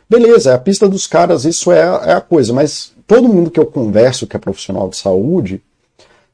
[0.09, 3.59] Beleza, é a pista dos caras, isso é, é a coisa, mas todo mundo que
[3.59, 5.61] eu converso que é profissional de saúde,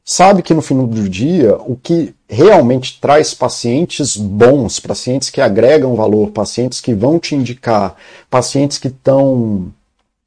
[0.05, 5.95] sabe que no final do dia o que realmente traz pacientes bons, pacientes que agregam
[5.95, 7.95] valor, pacientes que vão te indicar,
[8.29, 9.73] pacientes que estão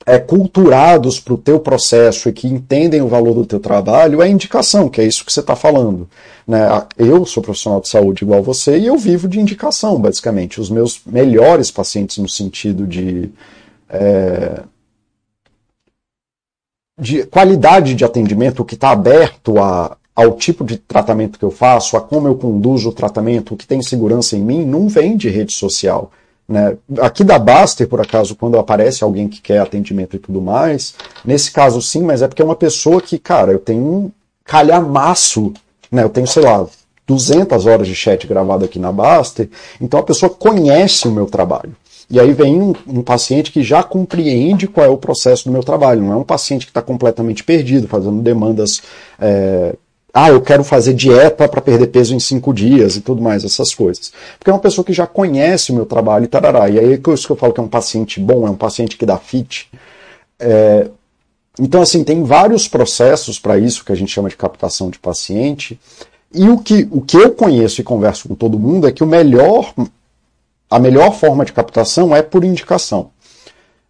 [0.06, 4.28] é, culturados para o teu processo e que entendem o valor do teu trabalho é
[4.28, 6.08] indicação, que é isso que você está falando.
[6.46, 6.60] Né?
[6.96, 10.60] Eu sou profissional de saúde igual você e eu vivo de indicação, basicamente.
[10.60, 13.28] Os meus melhores pacientes no sentido de,
[13.90, 14.62] é,
[16.96, 21.96] de qualidade de atendimento, que está aberto a, ao tipo de tratamento que eu faço,
[21.96, 25.28] a como eu conduzo o tratamento, o que tem segurança em mim, não vem de
[25.28, 26.12] rede social
[26.48, 26.76] Né?
[27.00, 31.50] Aqui da Baster, por acaso, quando aparece alguém que quer atendimento e tudo mais, nesse
[31.50, 34.12] caso sim, mas é porque é uma pessoa que, cara, eu tenho um
[34.44, 35.52] calhamaço,
[35.90, 36.04] né?
[36.04, 36.64] Eu tenho, sei lá,
[37.06, 39.48] 200 horas de chat gravado aqui na Baster,
[39.80, 41.74] então a pessoa conhece o meu trabalho.
[42.08, 45.64] E aí vem um, um, paciente que já compreende qual é o processo do meu
[45.64, 48.80] trabalho, não é um paciente que está completamente perdido, fazendo demandas
[49.18, 49.74] é,
[50.18, 53.74] ah, eu quero fazer dieta para perder peso em cinco dias e tudo mais, essas
[53.74, 54.10] coisas.
[54.38, 56.70] Porque é uma pessoa que já conhece o meu trabalho e tarará.
[56.70, 58.96] E aí é isso que eu falo que é um paciente bom, é um paciente
[58.96, 59.70] que dá fit.
[60.40, 60.88] É...
[61.60, 65.78] Então, assim, tem vários processos para isso que a gente chama de captação de paciente.
[66.32, 69.06] E o que, o que eu conheço e converso com todo mundo é que o
[69.06, 69.74] melhor,
[70.70, 73.10] a melhor forma de captação é por indicação.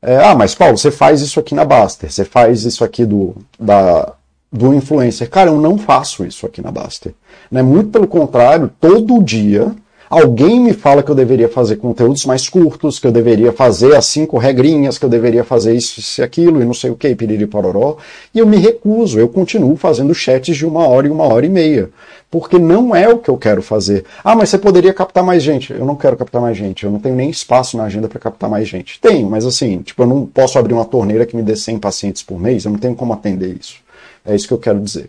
[0.02, 3.36] É, ah, mas Paulo, você faz isso aqui na Baster, você faz isso aqui do,
[3.60, 4.15] da,
[4.52, 5.28] do influencer.
[5.28, 7.12] Cara, eu não faço isso aqui na Baster.
[7.50, 7.62] Né?
[7.62, 9.74] Muito pelo contrário, todo dia
[10.08, 14.06] alguém me fala que eu deveria fazer conteúdos mais curtos, que eu deveria fazer as
[14.06, 17.46] cinco regrinhas, que eu deveria fazer isso e aquilo, e não sei o que, piriri
[17.46, 17.96] pororó,
[18.34, 21.48] e eu me recuso, eu continuo fazendo chats de uma hora e uma hora e
[21.48, 21.90] meia,
[22.30, 24.04] porque não é o que eu quero fazer.
[24.22, 25.72] Ah, mas você poderia captar mais gente.
[25.72, 28.50] Eu não quero captar mais gente, eu não tenho nem espaço na agenda para captar
[28.50, 29.00] mais gente.
[29.00, 32.22] Tenho, mas assim, tipo, eu não posso abrir uma torneira que me dê 100 pacientes
[32.22, 33.85] por mês, eu não tenho como atender isso.
[34.26, 35.08] É isso que eu quero dizer.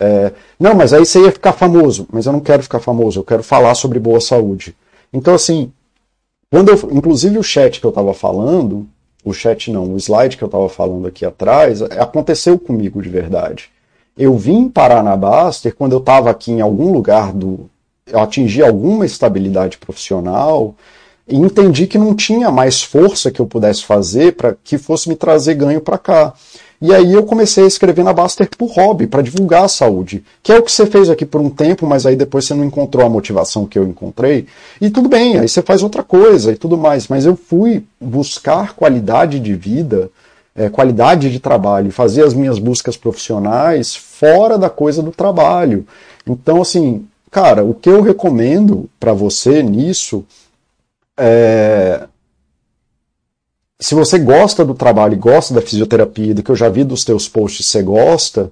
[0.00, 2.06] É, não, mas aí você ia ficar famoso.
[2.12, 4.74] Mas eu não quero ficar famoso, eu quero falar sobre boa saúde.
[5.12, 5.72] Então, assim,
[6.50, 8.86] quando eu, inclusive o chat que eu estava falando,
[9.24, 13.70] o chat não, o slide que eu estava falando aqui atrás, aconteceu comigo de verdade.
[14.16, 17.68] Eu vim parar na Baster quando eu estava aqui em algum lugar do.
[18.06, 20.74] Eu atingi alguma estabilidade profissional
[21.26, 25.14] e entendi que não tinha mais força que eu pudesse fazer para que fosse me
[25.14, 26.32] trazer ganho para cá.
[26.80, 30.52] E aí eu comecei a escrever na Baster por hobby, para divulgar a saúde, que
[30.52, 33.04] é o que você fez aqui por um tempo, mas aí depois você não encontrou
[33.04, 34.46] a motivação que eu encontrei.
[34.80, 37.08] E tudo bem, aí você faz outra coisa e tudo mais.
[37.08, 40.08] Mas eu fui buscar qualidade de vida,
[40.54, 45.84] é, qualidade de trabalho, fazer as minhas buscas profissionais fora da coisa do trabalho.
[46.24, 50.24] Então, assim, cara, o que eu recomendo para você nisso
[51.16, 52.06] é
[53.80, 57.04] se você gosta do trabalho e gosta da fisioterapia, do que eu já vi dos
[57.04, 58.50] teus posts, você gosta,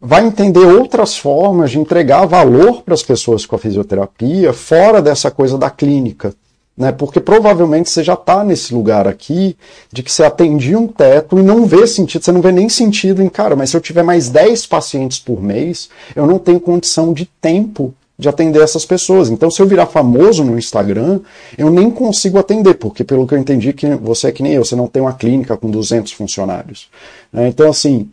[0.00, 5.30] vai entender outras formas de entregar valor para as pessoas com a fisioterapia fora dessa
[5.30, 6.32] coisa da clínica.
[6.76, 6.92] Né?
[6.92, 9.56] Porque provavelmente você já está nesse lugar aqui
[9.92, 13.22] de que você atendia um teto e não vê sentido, você não vê nem sentido
[13.22, 17.12] em, cara, mas se eu tiver mais 10 pacientes por mês, eu não tenho condição
[17.12, 19.28] de tempo de atender essas pessoas.
[19.28, 21.20] Então, se eu virar famoso no Instagram,
[21.58, 24.64] eu nem consigo atender, porque pelo que eu entendi, que você é que nem eu,
[24.64, 26.88] você não tem uma clínica com 200 funcionários.
[27.32, 27.48] Né?
[27.48, 28.08] Então, assim,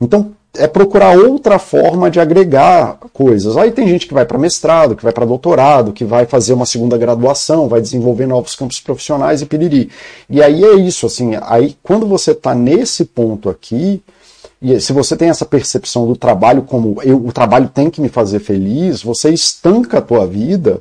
[0.00, 3.56] então é procurar outra forma de agregar coisas.
[3.56, 6.66] Aí tem gente que vai para mestrado, que vai para doutorado, que vai fazer uma
[6.66, 9.90] segunda graduação, vai desenvolver novos campos profissionais e piriri.
[10.28, 14.02] E aí é isso, assim, aí quando você está nesse ponto aqui,
[14.60, 18.08] e se você tem essa percepção do trabalho como eu, o trabalho tem que me
[18.08, 20.80] fazer feliz, você estanca a tua vida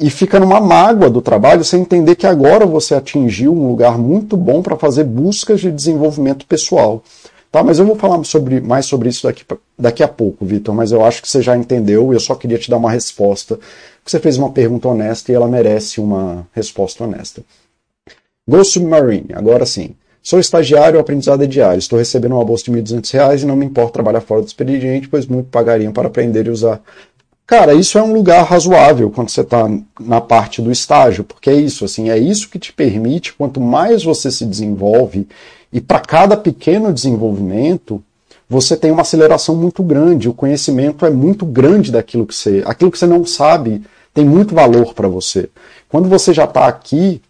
[0.00, 4.36] e fica numa mágoa do trabalho sem entender que agora você atingiu um lugar muito
[4.36, 7.02] bom para fazer buscas de desenvolvimento pessoal.
[7.52, 9.44] Tá, mas eu vou falar sobre, mais sobre isso daqui,
[9.78, 12.58] daqui a pouco, Vitor, mas eu acho que você já entendeu e eu só queria
[12.58, 13.60] te dar uma resposta.
[14.06, 17.42] Você fez uma pergunta honesta e ela merece uma resposta honesta.
[18.48, 19.94] Ghost Submarine, agora sim.
[20.22, 21.78] Sou estagiário, o aprendizado é diário.
[21.78, 25.08] Estou recebendo uma bolsa de R$ 1.200 e não me importa trabalhar fora do expediente,
[25.08, 26.80] pois muito pagariam para aprender e usar.
[27.44, 29.68] Cara, isso é um lugar razoável quando você está
[30.00, 34.04] na parte do estágio, porque é isso, assim, é isso que te permite, quanto mais
[34.04, 35.26] você se desenvolve,
[35.72, 38.02] e para cada pequeno desenvolvimento,
[38.48, 42.62] você tem uma aceleração muito grande, o conhecimento é muito grande daquilo que você.
[42.64, 43.82] Aquilo que você não sabe
[44.14, 45.48] tem muito valor para você.
[45.88, 47.20] Quando você já está aqui,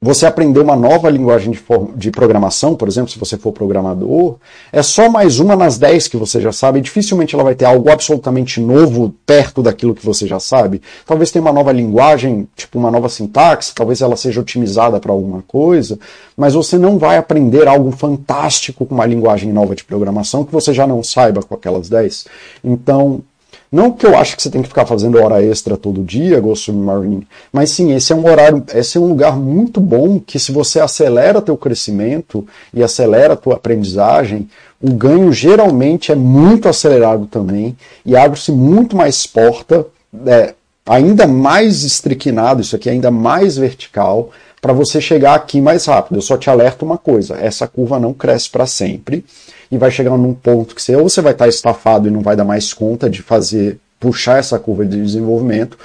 [0.00, 1.60] você aprender uma nova linguagem de,
[1.96, 4.36] de, programação, por exemplo, se você for programador,
[4.72, 7.90] é só mais uma nas 10 que você já sabe, dificilmente ela vai ter algo
[7.90, 10.80] absolutamente novo perto daquilo que você já sabe.
[11.04, 15.42] Talvez tenha uma nova linguagem, tipo uma nova sintaxe, talvez ela seja otimizada para alguma
[15.42, 15.98] coisa,
[16.36, 20.72] mas você não vai aprender algo fantástico com uma linguagem nova de programação que você
[20.72, 22.24] já não saiba com aquelas 10.
[22.62, 23.24] Então,
[23.70, 26.66] não que eu acho que você tem que ficar fazendo hora extra todo dia, Ghost
[26.66, 30.52] Submarine, mas sim, esse é um horário, esse é um lugar muito bom que se
[30.52, 34.48] você acelera teu crescimento e acelera tua aprendizagem,
[34.80, 37.76] o ganho geralmente é muito acelerado também
[38.06, 39.84] e abre-se muito mais porta,
[40.26, 40.54] é,
[40.86, 46.16] ainda mais estriquinado, isso aqui é ainda mais vertical, para você chegar aqui mais rápido.
[46.16, 49.24] Eu só te alerto uma coisa: essa curva não cresce para sempre
[49.70, 52.34] e vai chegar num ponto que você ou você vai estar estafado e não vai
[52.34, 55.76] dar mais conta de fazer puxar essa curva de desenvolvimento,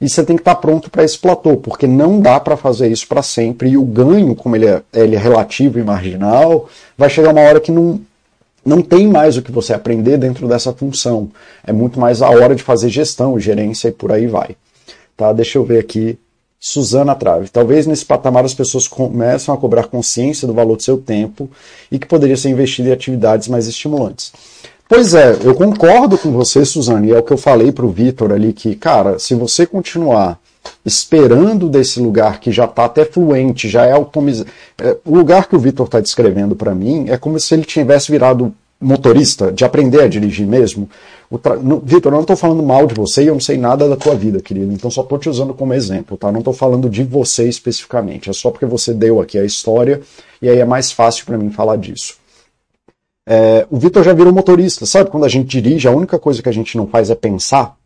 [0.00, 3.04] E você tem que estar pronto para esse platô, porque não dá para fazer isso
[3.08, 3.70] para sempre.
[3.70, 7.58] E o ganho, como ele é, ele é relativo e marginal, vai chegar uma hora
[7.58, 8.00] que não,
[8.64, 11.28] não tem mais o que você aprender dentro dessa função.
[11.66, 14.56] É muito mais a hora de fazer gestão, gerência e por aí vai.
[15.16, 15.32] Tá?
[15.32, 16.16] Deixa eu ver aqui.
[16.60, 17.48] Suzana Trave.
[17.48, 21.48] Talvez nesse patamar as pessoas começam a cobrar consciência do valor do seu tempo
[21.90, 24.32] e que poderia ser investido em atividades mais estimulantes.
[24.88, 27.90] Pois é, eu concordo com você, Suzane, e é o que eu falei para o
[27.90, 30.40] Vitor ali, que, cara, se você continuar
[30.84, 34.50] esperando desse lugar que já está até fluente, já é automatizado.
[34.78, 38.10] É, o lugar que o Vitor está descrevendo para mim é como se ele tivesse
[38.10, 40.88] virado motorista, de aprender a dirigir mesmo.
[41.42, 41.56] Tra...
[41.82, 44.14] Vitor, eu não estou falando mal de você e eu não sei nada da tua
[44.14, 46.30] vida, querido, então só estou te usando como exemplo, tá?
[46.30, 50.00] Não estou falando de você especificamente, é só porque você deu aqui a história
[50.40, 52.16] e aí é mais fácil para mim falar disso.
[53.30, 55.10] É, o Vitor já virou motorista, sabe?
[55.10, 57.76] Quando a gente dirige, a única coisa que a gente não faz é pensar.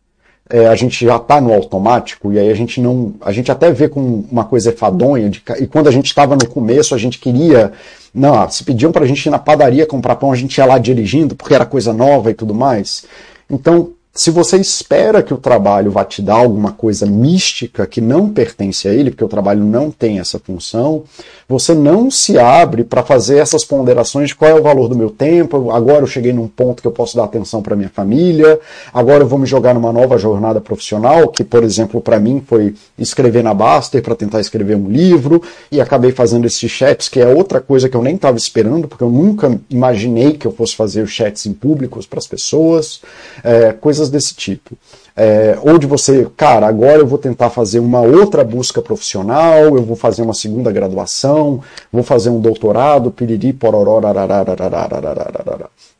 [0.54, 3.72] É, a gente já está no automático e aí a gente não, a gente até
[3.72, 7.18] vê com uma coisa enfadonha de, e quando a gente estava no começo a gente
[7.18, 7.72] queria,
[8.14, 10.76] não, se pediam para a gente ir na padaria comprar pão a gente ia lá
[10.76, 13.06] dirigindo porque era coisa nova e tudo mais.
[13.50, 18.28] Então se você espera que o trabalho vá te dar alguma coisa mística que não
[18.28, 21.04] pertence a ele, porque o trabalho não tem essa função,
[21.48, 25.08] você não se abre para fazer essas ponderações de qual é o valor do meu
[25.08, 28.60] tempo, agora eu cheguei num ponto que eu posso dar atenção para minha família,
[28.92, 32.74] agora eu vou me jogar numa nova jornada profissional, que, por exemplo, para mim foi
[32.98, 37.26] escrever na Baster para tentar escrever um livro, e acabei fazendo esses chats, que é
[37.26, 41.00] outra coisa que eu nem estava esperando, porque eu nunca imaginei que eu fosse fazer
[41.00, 43.00] os chats em públicos para as pessoas,
[43.42, 44.76] é, coisas coisas desse tipo.
[45.14, 49.96] É, de você, cara, agora eu vou tentar fazer uma outra busca profissional, eu vou
[49.96, 51.60] fazer uma segunda graduação,
[51.92, 54.00] vou fazer um doutorado, piriri, pororó,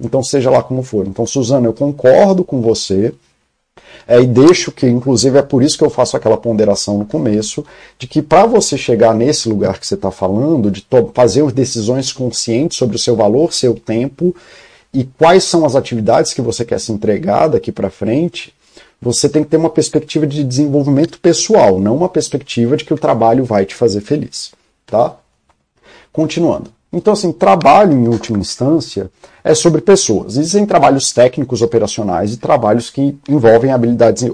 [0.01, 1.07] Então, seja lá como for.
[1.07, 3.13] Então, Suzana, eu concordo com você.
[4.07, 7.65] É, e deixo que, inclusive, é por isso que eu faço aquela ponderação no começo,
[7.99, 10.85] de que para você chegar nesse lugar que você está falando, de
[11.15, 14.35] fazer decisões conscientes sobre o seu valor, seu tempo
[14.93, 18.55] e quais são as atividades que você quer se entregar daqui para frente,
[19.01, 22.99] você tem que ter uma perspectiva de desenvolvimento pessoal, não uma perspectiva de que o
[22.99, 24.53] trabalho vai te fazer feliz,
[24.87, 25.17] tá?
[26.13, 26.71] Continuando.
[26.93, 29.11] Então, assim, trabalho em última instância
[29.43, 30.37] é sobre pessoas.
[30.37, 34.25] Existem trabalhos técnicos operacionais e trabalhos que envolvem habilidades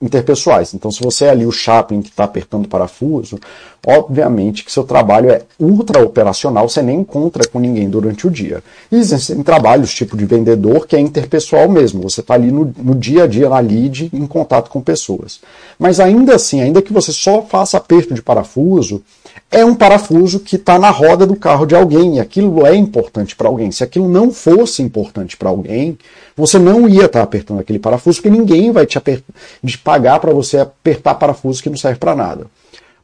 [0.00, 0.74] interpessoais.
[0.74, 3.38] Então, se você é ali o Chaplin que está apertando parafuso,
[3.86, 8.62] obviamente que seu trabalho é ultra operacional, você nem encontra com ninguém durante o dia.
[8.92, 12.94] E existem trabalhos tipo de vendedor que é interpessoal mesmo, você está ali no, no,
[12.94, 15.40] dia a dia, na lead, em contato com pessoas.
[15.78, 19.02] Mas ainda assim, ainda que você só faça aperto de parafuso,
[19.50, 23.36] é um parafuso que está na roda do carro de alguém, e aquilo é importante
[23.36, 23.70] para alguém.
[23.70, 25.98] Se aquilo não fosse importante para alguém,
[26.36, 30.32] você não ia estar tá apertando aquele parafuso, porque ninguém vai te, te pagar para
[30.32, 32.46] você apertar parafuso que não serve para nada.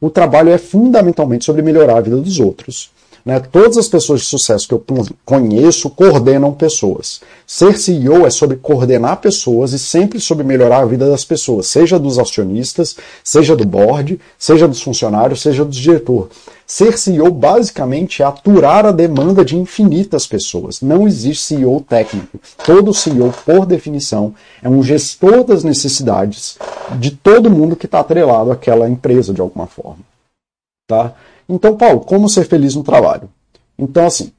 [0.01, 2.91] O trabalho é fundamentalmente sobre melhorar a vida dos outros.
[3.25, 3.39] Né?
[3.39, 4.85] Todas as pessoas de sucesso que eu
[5.25, 7.21] conheço coordenam pessoas.
[7.47, 11.99] Ser CEO é sobre coordenar pessoas e sempre sobre melhorar a vida das pessoas, seja
[11.99, 16.31] dos acionistas, seja do board, seja dos funcionários, seja dos diretores.
[16.67, 20.81] Ser CEO basicamente é aturar a demanda de infinitas pessoas.
[20.81, 22.41] Não existe CEO técnico.
[22.65, 26.57] Todo CEO, por definição, é um gestor das necessidades
[26.99, 29.99] de todo mundo que está atrelado àquela empresa de alguma forma.
[30.89, 31.15] Tá?
[31.53, 33.29] Então, Paulo, como ser feliz no trabalho?
[33.79, 34.33] Então, assim,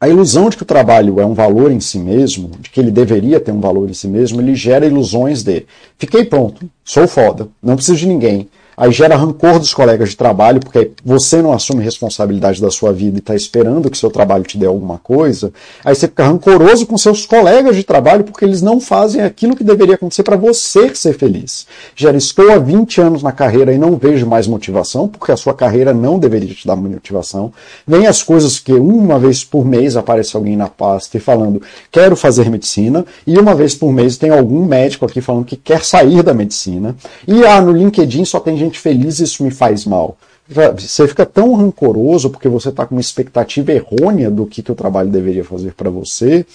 [0.00, 2.90] a ilusão de que o trabalho é um valor em si mesmo, de que ele
[2.90, 5.66] deveria ter um valor em si mesmo, ele gera ilusões de
[5.98, 10.60] fiquei pronto, sou foda, não preciso de ninguém, aí gera rancor dos colegas de trabalho,
[10.60, 14.56] porque você não assume responsabilidade da sua vida e está esperando que seu trabalho te
[14.56, 15.52] dê alguma coisa,
[15.84, 19.64] aí você fica rancoroso com seus colegas de trabalho porque eles não fazem aquilo que
[19.64, 21.66] deveria acontecer para você ser feliz.
[21.96, 25.54] Gera, estou há 20 anos na carreira e não vejo mais motivação, porque a sua
[25.54, 27.52] carreira não deveria te dar motivação.
[27.86, 31.60] Vem as coisas que uma vez por mês aparece alguém na pasta e falando,
[31.90, 35.84] quero fazer medicina, e uma vez por mês tem algum médico aqui falando que quer
[35.84, 36.94] sair da medicina,
[37.26, 40.16] e ah, no LinkedIn só tem gente gente feliz, isso me faz mal.
[40.48, 44.74] Você fica tão rancoroso porque você está com uma expectativa errônea do que, que o
[44.74, 46.46] trabalho deveria fazer para você,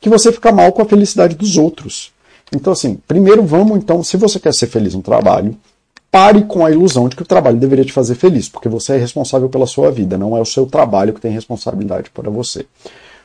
[0.00, 2.12] que você fica mal com a felicidade dos outros.
[2.54, 5.56] Então, assim, primeiro vamos, então, se você quer ser feliz no trabalho,
[6.10, 8.96] pare com a ilusão de que o trabalho deveria te fazer feliz, porque você é
[8.96, 12.66] responsável pela sua vida, não é o seu trabalho que tem responsabilidade para você.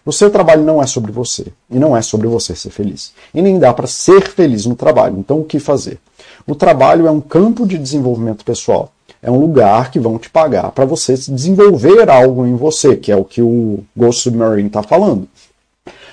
[0.06, 3.14] O seu trabalho não é sobre você, e não é sobre você ser feliz.
[3.34, 5.18] E nem dá para ser feliz no trabalho.
[5.18, 5.98] Então, o que fazer?
[6.46, 8.92] O trabalho é um campo de desenvolvimento pessoal.
[9.22, 13.16] É um lugar que vão te pagar para você desenvolver algo em você, que é
[13.16, 15.28] o que o Ghost Submarine está falando.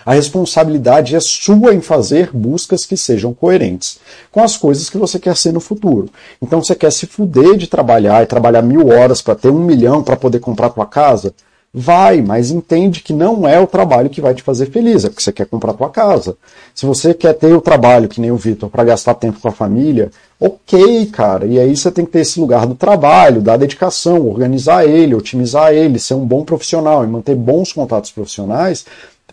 [0.06, 3.98] A responsabilidade é sua em fazer buscas que sejam coerentes
[4.30, 6.08] com as coisas que você quer ser no futuro.
[6.40, 10.02] Então você quer se fuder de trabalhar e trabalhar mil horas para ter um milhão
[10.02, 11.34] para poder comprar tua casa?
[11.72, 15.22] Vai, mas entende que não é o trabalho que vai te fazer feliz, é porque
[15.22, 16.36] você quer comprar tua casa.
[16.74, 19.52] Se você quer ter o trabalho, que nem o Vitor, para gastar tempo com a
[19.52, 20.10] família,
[20.40, 21.46] ok, cara.
[21.46, 25.72] E aí você tem que ter esse lugar do trabalho, da dedicação, organizar ele, otimizar
[25.72, 28.84] ele, ser um bom profissional e manter bons contatos profissionais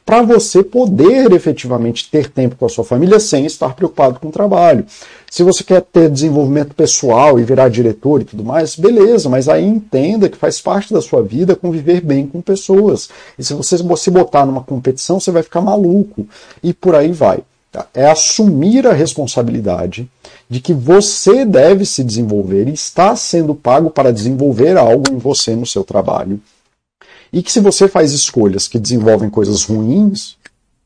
[0.07, 4.31] para você poder efetivamente ter tempo com a sua família sem estar preocupado com o
[4.31, 4.85] trabalho.
[5.29, 9.65] Se você quer ter desenvolvimento pessoal e virar diretor e tudo mais, beleza, mas aí
[9.65, 13.09] entenda que faz parte da sua vida conviver bem com pessoas.
[13.37, 16.25] E se você se botar numa competição, você vai ficar maluco.
[16.63, 17.39] E por aí vai.
[17.69, 17.85] Tá?
[17.93, 20.09] É assumir a responsabilidade
[20.49, 25.53] de que você deve se desenvolver e está sendo pago para desenvolver algo em você
[25.53, 26.39] no seu trabalho
[27.31, 30.37] e que se você faz escolhas que desenvolvem coisas ruins,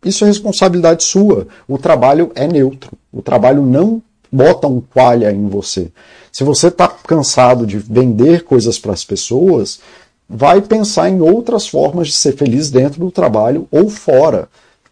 [0.04, 1.48] isso é responsabilidade sua.
[1.68, 2.92] O trabalho é neutro.
[3.12, 5.92] O trabalho não bota um qualha em você.
[6.32, 9.80] Se você está cansado de vender coisas para as pessoas,
[10.28, 14.48] vai pensar em outras formas de ser feliz dentro do trabalho ou fora.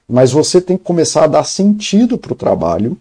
[0.07, 2.97] Mas você tem que começar a dar sentido para o trabalho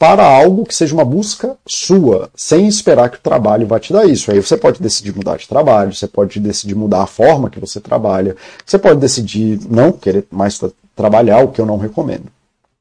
[0.00, 4.06] para algo que seja uma busca sua, sem esperar que o trabalho vá te dar
[4.06, 4.30] isso.
[4.30, 7.78] Aí você pode decidir mudar de trabalho, você pode decidir mudar a forma que você
[7.82, 8.34] trabalha,
[8.64, 10.58] você pode decidir não querer mais
[10.96, 12.32] trabalhar, o que eu não recomendo.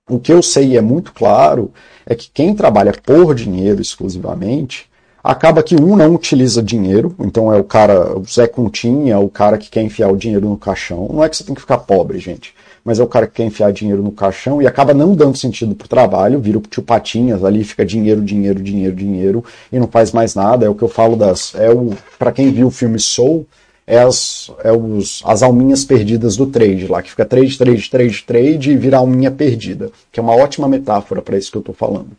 [0.10, 1.74] O que eu sei é muito claro
[2.06, 4.90] é que quem trabalha por dinheiro exclusivamente
[5.22, 9.58] acaba que um não utiliza dinheiro, então é o cara, o Zé Continha, o cara
[9.58, 11.10] que quer enfiar o dinheiro no caixão.
[11.12, 13.46] Não é que você tem que ficar pobre, gente mas é o cara que quer
[13.46, 17.44] enfiar dinheiro no caixão e acaba não dando sentido pro trabalho, vira o tio Patinhas
[17.44, 20.66] ali, fica dinheiro, dinheiro, dinheiro, dinheiro e não faz mais nada.
[20.66, 21.54] É o que eu falo das.
[21.56, 21.94] É o.
[22.18, 23.46] para quem viu o filme Soul,
[23.86, 28.24] é as, é os, as alminhas perdidas do trade lá, que fica trade, trade, trade,
[28.24, 31.74] trade e vira alminha perdida, que é uma ótima metáfora para isso que eu estou
[31.74, 32.10] falando.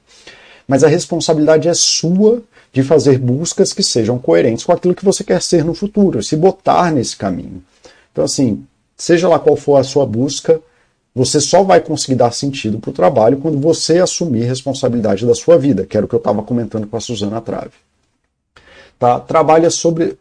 [0.66, 2.42] Mas a responsabilidade é sua
[2.72, 6.36] de fazer buscas que sejam coerentes com aquilo que você quer ser no futuro, se
[6.36, 7.62] botar nesse caminho.
[8.12, 8.64] Então, assim,
[9.00, 10.60] seja lá qual for a sua busca,
[11.14, 15.58] você só vai conseguir dar sentido para o trabalho quando você assumir responsabilidade da sua
[15.58, 17.72] vida, que era o que eu estava comentando com a Suzana Trave.
[18.98, 19.18] Tá?
[19.18, 20.18] Trabalha sobre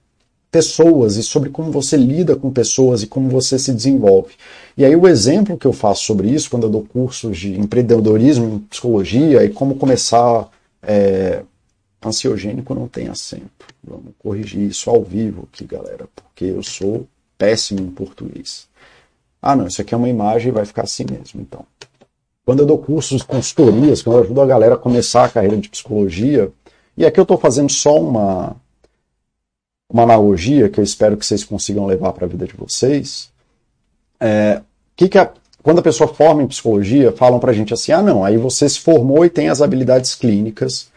[0.49, 4.34] pessoas e sobre como você lida com pessoas e como você se desenvolve.
[4.75, 8.55] E aí o exemplo que eu faço sobre isso, quando eu dou cursos de empreendedorismo
[8.55, 10.49] em psicologia e como começar
[10.82, 11.43] é,
[12.03, 13.67] ansiogênico não tem acento.
[13.84, 17.05] Vamos corrigir isso ao vivo aqui, galera, porque eu sou
[17.40, 18.68] péssimo em português.
[19.42, 21.66] Ah, não, isso aqui é uma imagem e vai ficar assim mesmo, então.
[22.46, 25.70] Quando eu dou cursos, consultorias, quando eu ajudo a galera a começar a carreira de
[25.70, 26.52] psicologia,
[26.98, 28.56] e aqui eu estou fazendo só uma,
[29.90, 33.32] uma analogia que eu espero que vocês consigam levar para a vida de vocês.
[34.20, 34.62] É,
[34.96, 35.32] que que a,
[35.64, 38.68] quando a pessoa forma em psicologia, falam para a gente assim: ah, não, aí você
[38.68, 40.90] se formou e tem as habilidades clínicas,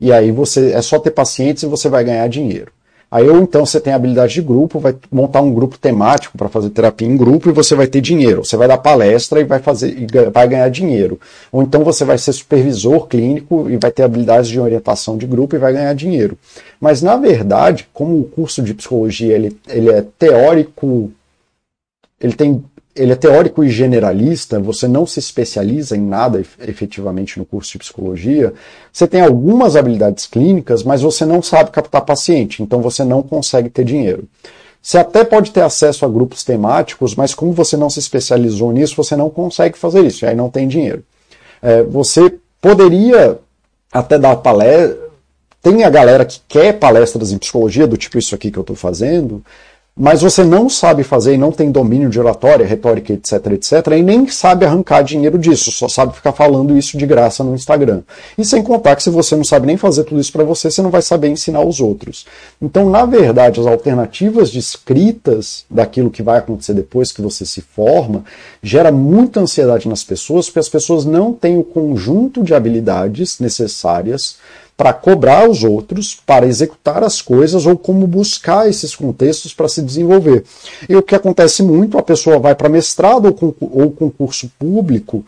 [0.00, 2.72] e aí você é só ter pacientes e você vai ganhar dinheiro.
[3.10, 6.70] Aí ou então você tem habilidade de grupo, vai montar um grupo temático para fazer
[6.70, 8.44] terapia em grupo e você vai ter dinheiro.
[8.44, 11.18] Você vai dar palestra e vai fazer e vai ganhar dinheiro.
[11.50, 15.56] Ou então você vai ser supervisor clínico e vai ter habilidades de orientação de grupo
[15.56, 16.38] e vai ganhar dinheiro.
[16.80, 21.10] Mas na verdade, como o curso de psicologia ele, ele é teórico,
[22.20, 22.62] ele tem
[23.00, 27.78] ele é teórico e generalista, você não se especializa em nada efetivamente no curso de
[27.78, 28.52] psicologia,
[28.92, 33.70] você tem algumas habilidades clínicas, mas você não sabe captar paciente, então você não consegue
[33.70, 34.28] ter dinheiro.
[34.82, 38.96] Você até pode ter acesso a grupos temáticos, mas como você não se especializou nisso,
[38.96, 41.02] você não consegue fazer isso, e aí não tem dinheiro.
[41.62, 43.38] É, você poderia
[43.90, 45.08] até dar palestra.
[45.62, 48.76] Tem a galera que quer palestras em psicologia, do tipo isso aqui que eu estou
[48.76, 49.42] fazendo,
[50.00, 54.02] mas você não sabe fazer e não tem domínio de oratória, retórica, etc, etc, e
[54.02, 58.00] nem sabe arrancar dinheiro disso, só sabe ficar falando isso de graça no Instagram.
[58.38, 60.80] E sem contar que se você não sabe nem fazer tudo isso para você, você
[60.80, 62.24] não vai saber ensinar os outros.
[62.62, 67.60] Então, na verdade, as alternativas de escritas daquilo que vai acontecer depois que você se
[67.60, 68.24] forma,
[68.62, 74.38] gera muita ansiedade nas pessoas, porque as pessoas não têm o conjunto de habilidades necessárias
[74.80, 79.82] para cobrar os outros, para executar as coisas ou como buscar esses contextos para se
[79.82, 80.42] desenvolver.
[80.88, 83.26] E o que acontece muito, a pessoa vai para mestrado
[83.60, 85.22] ou concurso público,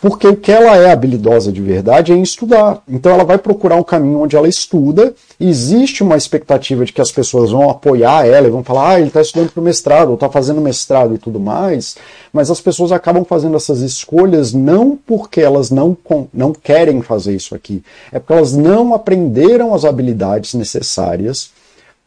[0.00, 2.82] porque o que ela é habilidosa de verdade é em estudar.
[2.88, 7.10] Então ela vai procurar um caminho onde ela estuda, existe uma expectativa de que as
[7.10, 10.14] pessoas vão apoiar ela e vão falar, ah, ele está estudando para o mestrado, ou
[10.14, 11.96] está fazendo mestrado e tudo mais,
[12.32, 15.96] mas as pessoas acabam fazendo essas escolhas não porque elas não,
[16.32, 17.82] não querem fazer isso aqui,
[18.12, 21.50] é porque elas não aprenderam as habilidades necessárias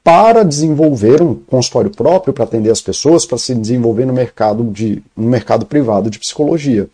[0.04, 5.04] para desenvolver um consultório próprio para atender as pessoas, para se desenvolver no mercado de
[5.16, 6.90] no mercado privado de psicologia.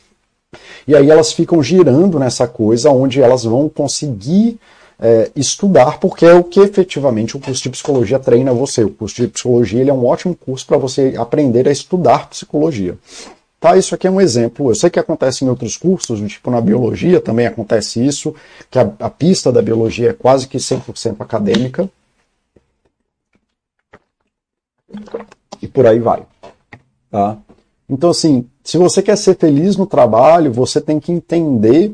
[0.88, 4.60] E aí elas ficam girando nessa coisa onde elas vão conseguir
[4.99, 8.84] é, estudar, porque é o que efetivamente o curso de psicologia treina você.
[8.84, 12.97] O curso de psicologia ele é um ótimo curso para você aprender a estudar psicologia.
[13.60, 14.70] Tá, isso aqui é um exemplo.
[14.70, 18.36] Eu sei que acontece em outros cursos, tipo na biologia também acontece isso,
[18.70, 21.89] que a, a pista da biologia é quase que 100% acadêmica.
[25.62, 26.24] E por aí vai.
[27.10, 27.38] Tá?
[27.89, 31.93] Então, assim, se você quer ser feliz no trabalho, você tem que entender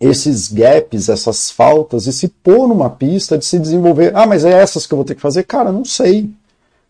[0.00, 4.12] esses gaps, essas faltas e se pôr numa pista de se desenvolver.
[4.16, 5.42] Ah, mas é essas que eu vou ter que fazer?
[5.42, 6.30] Cara, não sei.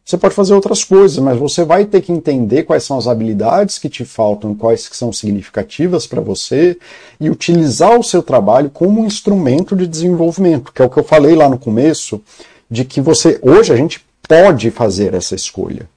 [0.04, 3.76] Você pode fazer outras coisas, mas você vai ter que entender quais são as habilidades
[3.76, 6.78] que te faltam, quais que são significativas para você
[7.18, 11.04] e utilizar o seu trabalho como um instrumento de desenvolvimento, que é o que eu
[11.04, 12.22] falei lá no começo,
[12.70, 15.88] de que você hoje a gente pode fazer essa escolha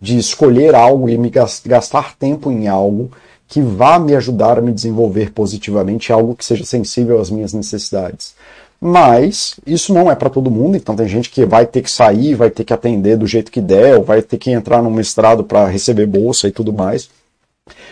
[0.00, 3.10] de escolher algo e me gastar tempo em algo
[3.46, 8.34] que vá me ajudar a me desenvolver positivamente, algo que seja sensível às minhas necessidades.
[8.80, 12.34] Mas isso não é para todo mundo, então tem gente que vai ter que sair,
[12.34, 15.44] vai ter que atender do jeito que der, ou vai ter que entrar no mestrado
[15.44, 17.10] para receber bolsa e tudo mais.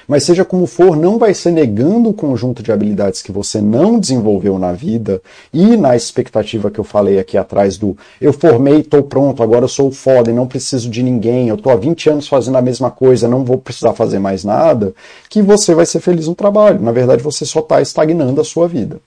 [0.06, 3.98] Mas seja como for, não vai ser negando o conjunto de habilidades que você não
[3.98, 5.20] desenvolveu na vida
[5.52, 9.68] e na expectativa que eu falei aqui atrás do eu formei, estou pronto, agora eu
[9.68, 12.90] sou foda e não preciso de ninguém, eu estou há 20 anos fazendo a mesma
[12.90, 14.94] coisa, não vou precisar fazer mais nada,
[15.28, 16.80] que você vai ser feliz no trabalho.
[16.80, 19.00] Na verdade, você só está estagnando a sua vida.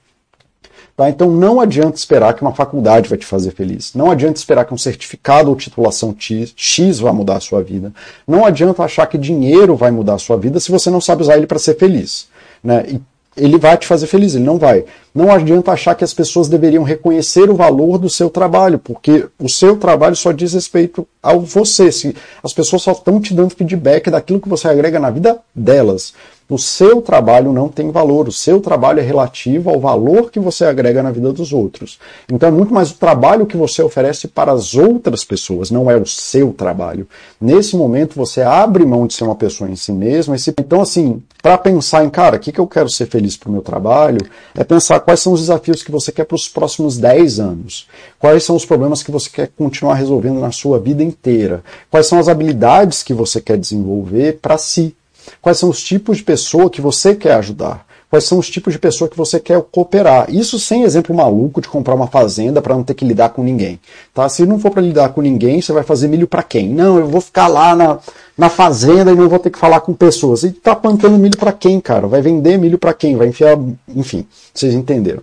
[0.96, 1.10] Tá?
[1.10, 3.94] Então não adianta esperar que uma faculdade vai te fazer feliz.
[3.94, 7.94] Não adianta esperar que um certificado ou titulação X vai mudar a sua vida.
[8.28, 11.38] Não adianta achar que dinheiro vai mudar a sua vida se você não sabe usar
[11.38, 12.28] ele para ser feliz.
[12.64, 12.86] Né?
[12.88, 13.02] E
[13.36, 14.84] ele vai te fazer feliz, ele não vai.
[15.14, 19.48] Não adianta achar que as pessoas deveriam reconhecer o valor do seu trabalho, porque o
[19.48, 21.92] seu trabalho só diz respeito ao você.
[21.92, 26.14] Se as pessoas só estão te dando feedback daquilo que você agrega na vida delas.
[26.50, 30.66] O seu trabalho não tem valor, o seu trabalho é relativo ao valor que você
[30.66, 31.98] agrega na vida dos outros.
[32.30, 35.96] Então é muito mais o trabalho que você oferece para as outras pessoas, não é
[35.96, 37.08] o seu trabalho.
[37.40, 40.36] Nesse momento você abre mão de ser uma pessoa em si mesma.
[40.60, 43.52] Então, assim, para pensar em, cara, o que, que eu quero ser feliz para o
[43.52, 44.20] meu trabalho,
[44.56, 47.88] é pensar quais são os desafios que você quer para os próximos 10 anos.
[48.20, 51.64] Quais são os problemas que você quer continuar resolvendo na sua vida inteira.
[51.90, 54.96] Quais são as habilidades que você quer desenvolver para si.
[55.42, 57.86] Quais são os tipos de pessoa que você quer ajudar?
[58.12, 60.30] Quais são os tipos de pessoa que você quer cooperar?
[60.30, 63.80] Isso sem exemplo maluco de comprar uma fazenda para não ter que lidar com ninguém.
[64.14, 64.28] Tá?
[64.28, 66.68] Se não for para lidar com ninguém, você vai fazer milho para quem?
[66.68, 68.00] Não, eu vou ficar lá na,
[68.38, 70.44] na fazenda e não vou ter que falar com pessoas.
[70.44, 72.06] E tá plantando milho para quem, cara?
[72.06, 73.16] Vai vender milho para quem?
[73.16, 73.58] Vai enfiar,
[73.96, 75.22] enfim, vocês entenderam.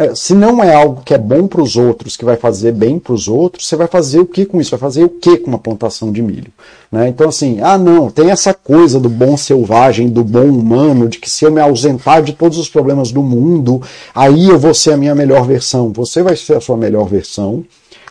[0.00, 2.98] É, se não é algo que é bom para os outros, que vai fazer bem
[2.98, 4.70] para os outros, você vai fazer o que com isso?
[4.70, 6.50] Vai fazer o que com uma plantação de milho?
[6.90, 7.08] Né?
[7.08, 11.28] Então, assim, ah, não, tem essa coisa do bom selvagem, do bom humano, de que
[11.28, 13.82] se eu me ausentar de todos os problemas do mundo,
[14.14, 15.92] aí eu vou ser a minha melhor versão.
[15.92, 17.62] Você vai ser a sua melhor versão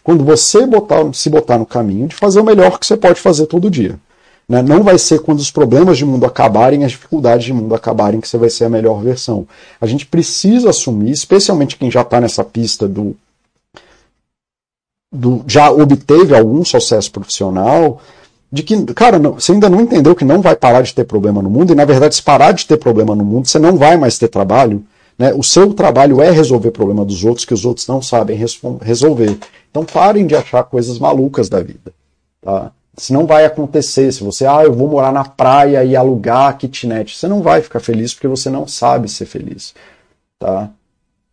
[0.04, 3.48] quando você botar, se botar no caminho de fazer o melhor que você pode fazer
[3.48, 3.98] todo dia.
[4.50, 4.64] Né?
[4.64, 8.28] Não vai ser quando os problemas de mundo acabarem, as dificuldades de mundo acabarem, que
[8.28, 9.48] você vai ser a melhor versão.
[9.80, 13.16] A gente precisa assumir, especialmente quem já está nessa pista do,
[15.14, 15.44] do.
[15.46, 18.02] já obteve algum sucesso profissional,
[18.52, 21.44] de que, cara, não, você ainda não entendeu que não vai parar de ter problema
[21.44, 23.98] no mundo, e na verdade, se parar de ter problema no mundo, você não vai
[23.98, 24.84] mais ter trabalho.
[25.16, 25.32] Né?
[25.36, 28.36] O seu trabalho é resolver problema dos outros que os outros não sabem
[28.82, 29.38] resolver.
[29.70, 31.94] Então parem de achar coisas malucas da vida.
[32.42, 32.72] Tá?
[33.00, 37.18] Se não vai acontecer, se você, ah, eu vou morar na praia e alugar kitnet,
[37.18, 39.74] você não vai ficar feliz porque você não sabe ser feliz,
[40.38, 40.70] tá?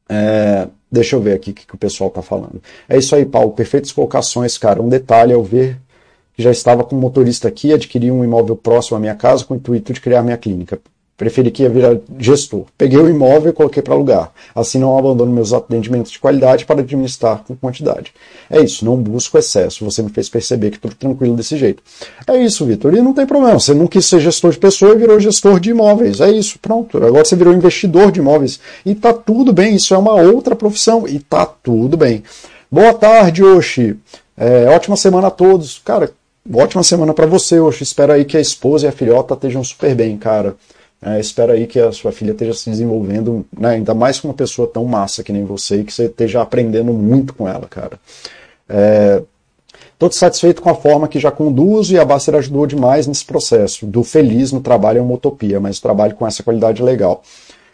[0.09, 2.63] É, deixa eu ver aqui o que, que o pessoal tá falando.
[2.89, 4.81] É isso aí, Paulo, perfeitas colocações, cara.
[4.81, 5.79] Um detalhe ao ver
[6.35, 9.57] que já estava com motorista aqui, adquiri um imóvel próximo à minha casa com o
[9.57, 10.81] intuito de criar minha clínica
[11.17, 12.65] preferi que ia virar gestor.
[12.77, 14.31] Peguei o imóvel e coloquei para alugar.
[14.55, 18.13] Assim não abandono meus atendimentos de qualidade para administrar com quantidade.
[18.51, 19.85] É isso, não busco excesso.
[19.85, 21.83] Você me fez perceber que tudo tranquilo desse jeito.
[22.27, 22.95] É isso, Vitor.
[22.95, 23.59] E não tem problema.
[23.59, 26.21] Você não quis ser gestor de pessoa e virou gestor de imóveis.
[26.21, 26.99] É isso, pronto.
[26.99, 28.61] Agora você virou investidor de imóveis.
[28.85, 29.75] E tá tudo bem.
[29.75, 31.09] Isso é uma outra profissão.
[31.09, 32.23] E tá tudo bem.
[32.71, 33.97] Boa tarde, Oxi.
[34.37, 35.81] É, ótima semana a todos.
[35.83, 36.11] Cara,
[36.53, 37.85] ótima semana para você, Oxi.
[37.85, 40.55] Espero aí que a esposa e a filhota estejam super bem, cara.
[41.07, 44.35] É, espero aí que a sua filha esteja se desenvolvendo, né, ainda mais com uma
[44.35, 47.97] pessoa tão massa que nem você, e que você esteja aprendendo muito com ela, cara.
[48.69, 49.23] É,
[49.93, 53.87] Estou satisfeito com a forma que já conduzo e a Baster ajudou demais nesse processo.
[53.87, 57.23] Do feliz no trabalho é uma utopia, mas o trabalho com essa qualidade é legal.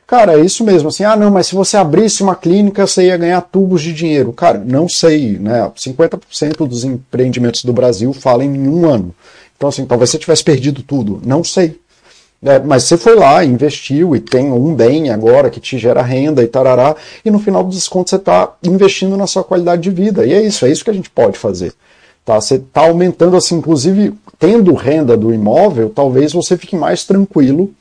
[0.06, 3.16] Cara, é isso mesmo, assim, ah, não, mas se você abrisse uma clínica, você ia
[3.16, 4.32] ganhar tubos de dinheiro.
[4.32, 5.68] Cara, não sei, né?
[5.74, 9.12] 50% dos empreendimentos do Brasil falam em um ano.
[9.56, 11.20] Então, assim, talvez você tivesse perdido tudo.
[11.24, 11.80] Não sei.
[12.44, 16.42] É, mas você foi lá, investiu e tem um bem agora que te gera renda
[16.42, 20.26] e tarará, e no final dos contos você está investindo na sua qualidade de vida.
[20.26, 21.72] E é isso, é isso que a gente pode fazer.
[22.24, 22.40] Tá?
[22.40, 27.72] Você está aumentando, assim, inclusive, tendo renda do imóvel, talvez você fique mais tranquilo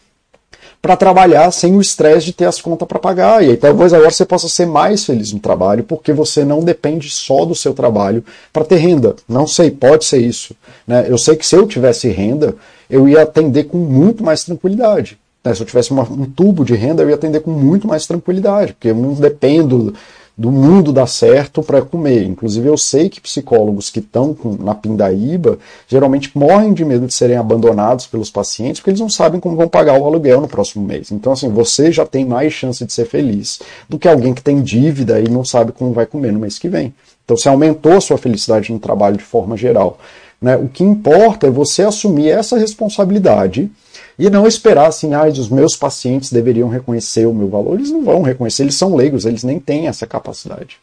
[0.82, 3.44] para trabalhar sem o estresse de ter as contas para pagar.
[3.44, 7.10] E aí talvez agora você possa ser mais feliz no trabalho, porque você não depende
[7.10, 9.16] só do seu trabalho para ter renda.
[9.30, 10.56] Não sei, pode ser isso.
[10.88, 11.06] Né?
[11.08, 12.56] Eu sei que se eu tivesse renda,
[12.90, 15.20] eu ia atender com muito mais tranquilidade.
[15.44, 15.54] Né?
[15.54, 18.74] Se eu tivesse uma, um tubo de renda, eu ia atender com muito mais tranquilidade,
[18.74, 19.94] porque eu não dependo
[20.38, 22.24] do mundo dar certo para comer.
[22.24, 27.38] Inclusive, eu sei que psicólogos que estão na pindaíba geralmente morrem de medo de serem
[27.38, 31.12] abandonados pelos pacientes porque eles não sabem como vão pagar o aluguel no próximo mês.
[31.12, 34.62] Então, assim, você já tem mais chance de ser feliz do que alguém que tem
[34.62, 36.94] dívida e não sabe como vai comer no mês que vem.
[37.24, 40.00] Então, você aumentou a sua felicidade no trabalho de forma geral.
[40.42, 40.58] Né?
[40.58, 43.72] O que importa é você assumir essa responsabilidade
[44.18, 47.76] e não esperar assim, ah, os meus pacientes deveriam reconhecer o meu valor.
[47.76, 50.80] Eles não vão reconhecer, eles são leigos, eles nem têm essa capacidade.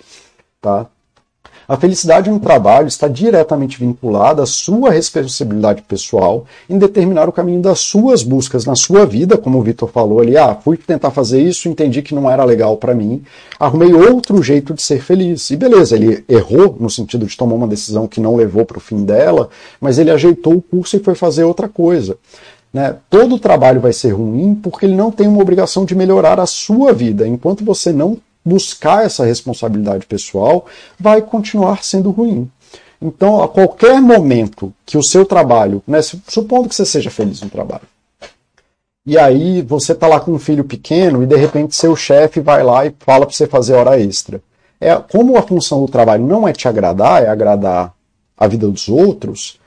[0.60, 0.86] Tá?
[1.68, 7.60] A felicidade no trabalho está diretamente vinculada à sua responsabilidade pessoal em determinar o caminho
[7.60, 10.34] das suas buscas na sua vida, como o Vitor falou ali.
[10.34, 13.22] Ah, fui tentar fazer isso, entendi que não era legal para mim,
[13.60, 15.50] arrumei outro jeito de ser feliz.
[15.50, 18.80] E beleza, ele errou no sentido de tomar uma decisão que não levou para o
[18.80, 22.16] fim dela, mas ele ajeitou o curso e foi fazer outra coisa.
[22.72, 22.96] Né?
[23.10, 26.94] Todo trabalho vai ser ruim porque ele não tem uma obrigação de melhorar a sua
[26.94, 27.28] vida.
[27.28, 28.16] Enquanto você não
[28.48, 30.66] buscar essa responsabilidade pessoal,
[30.98, 32.50] vai continuar sendo ruim.
[33.00, 37.50] Então, a qualquer momento que o seu trabalho, né, supondo que você seja feliz no
[37.50, 37.86] trabalho,
[39.06, 42.62] e aí você está lá com um filho pequeno e de repente seu chefe vai
[42.62, 44.42] lá e fala para você fazer hora extra.
[44.80, 47.94] É, como a função do trabalho não é te agradar, é agradar
[48.36, 49.58] a vida dos outros,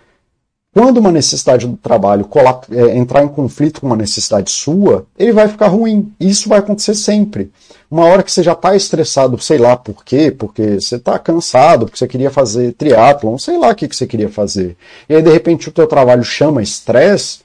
[0.74, 2.28] quando uma necessidade do trabalho
[2.72, 6.13] é, entrar em conflito com uma necessidade sua, ele vai ficar ruim.
[6.17, 7.51] Isso vai acontecer sempre.
[7.89, 11.86] Uma hora que você já está estressado, sei lá por quê, porque você está cansado,
[11.86, 14.78] porque você queria fazer triatlon, sei lá o que, que você queria fazer.
[15.09, 17.39] E aí, de repente, o teu trabalho chama estresse,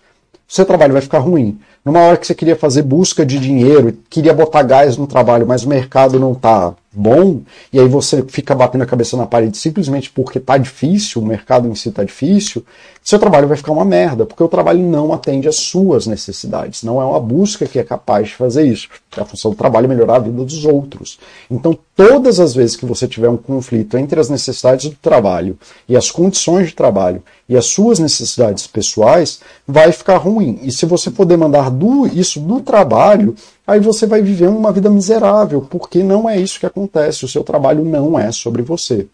[0.49, 1.59] o seu trabalho vai ficar ruim.
[1.85, 5.65] Numa hora que você queria fazer busca de dinheiro, queria botar gás no trabalho, mas
[5.65, 7.43] o mercado não está bom,
[7.73, 11.69] e aí você fica batendo a cabeça na parede simplesmente porque tá difícil, o mercado
[11.69, 12.65] em si tá difícil,
[13.05, 17.01] seu trabalho vai ficar uma merda, porque o trabalho não atende às suas necessidades, não
[17.01, 18.89] é uma busca que é capaz de fazer isso.
[19.17, 21.19] A função do trabalho é melhorar a vida dos outros.
[21.51, 25.57] Então, todas as vezes que você tiver um conflito entre as necessidades do trabalho
[25.89, 30.59] e as condições de trabalho e as suas necessidades pessoais, vai ficar ruim.
[30.63, 33.37] E se você for demandar do, isso do trabalho,
[33.67, 37.25] aí você vai viver uma vida miserável, porque não é isso que acontece.
[37.25, 39.07] O seu trabalho não é sobre você.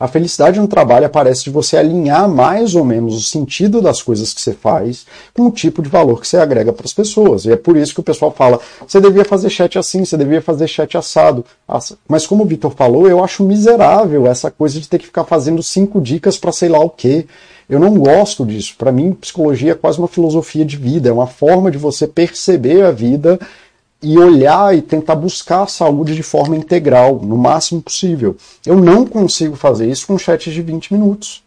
[0.00, 4.32] A felicidade no trabalho aparece de você alinhar mais ou menos o sentido das coisas
[4.32, 5.04] que você faz
[5.34, 7.44] com o tipo de valor que você agrega para as pessoas.
[7.44, 10.40] E é por isso que o pessoal fala: você devia fazer chat assim, você devia
[10.40, 11.44] fazer chat assado.
[12.06, 15.62] Mas como o Vitor falou, eu acho miserável essa coisa de ter que ficar fazendo
[15.64, 17.26] cinco dicas para sei lá o quê.
[17.68, 18.74] Eu não gosto disso.
[18.78, 22.82] Para mim, psicologia é quase uma filosofia de vida, é uma forma de você perceber
[22.82, 23.38] a vida
[24.02, 28.36] e olhar e tentar buscar a saúde de forma integral, no máximo possível.
[28.64, 31.42] Eu não consigo fazer isso com chats de 20 minutos.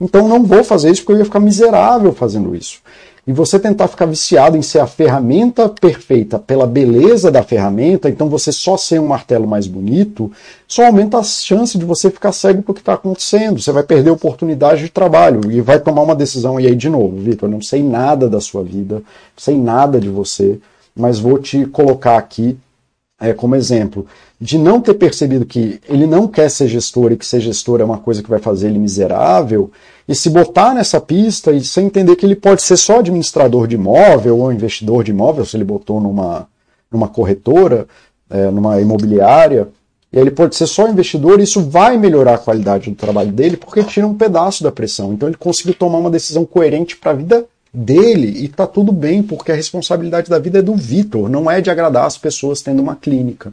[0.00, 2.80] Então não vou fazer isso porque eu ia ficar miserável fazendo isso.
[3.26, 8.28] E você tentar ficar viciado em ser a ferramenta perfeita pela beleza da ferramenta, então
[8.28, 10.30] você só ser um martelo mais bonito,
[10.68, 13.60] só aumenta a chance de você ficar cego para o que está acontecendo.
[13.60, 16.60] Você vai perder oportunidade de trabalho e vai tomar uma decisão.
[16.60, 19.02] E aí, de novo, Vitor, não sei nada da sua vida,
[19.36, 20.60] sei nada de você
[20.96, 22.58] mas vou te colocar aqui
[23.20, 24.06] é, como exemplo
[24.38, 27.84] de não ter percebido que ele não quer ser gestor e que ser gestor é
[27.84, 29.70] uma coisa que vai fazer ele miserável,
[30.06, 33.76] e se botar nessa pista e sem entender que ele pode ser só administrador de
[33.76, 36.46] imóvel ou investidor de imóvel, se ele botou numa,
[36.90, 37.88] numa corretora,
[38.28, 39.68] é, numa imobiliária,
[40.12, 43.56] e ele pode ser só investidor, e isso vai melhorar a qualidade do trabalho dele
[43.56, 45.12] porque tira um pedaço da pressão.
[45.12, 47.46] Então ele conseguiu tomar uma decisão coerente para a vida
[47.76, 51.60] dele e tá tudo bem, porque a responsabilidade da vida é do Vitor, não é
[51.60, 53.52] de agradar as pessoas tendo uma clínica.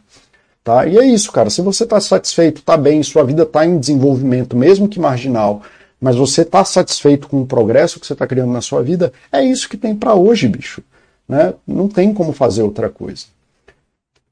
[0.64, 0.88] Tá?
[0.88, 1.50] E é isso, cara.
[1.50, 5.62] Se você está satisfeito, está bem, sua vida está em desenvolvimento, mesmo que marginal,
[6.00, 9.44] mas você está satisfeito com o progresso que você está criando na sua vida, é
[9.44, 10.82] isso que tem para hoje, bicho.
[11.28, 11.54] Né?
[11.68, 13.26] Não tem como fazer outra coisa.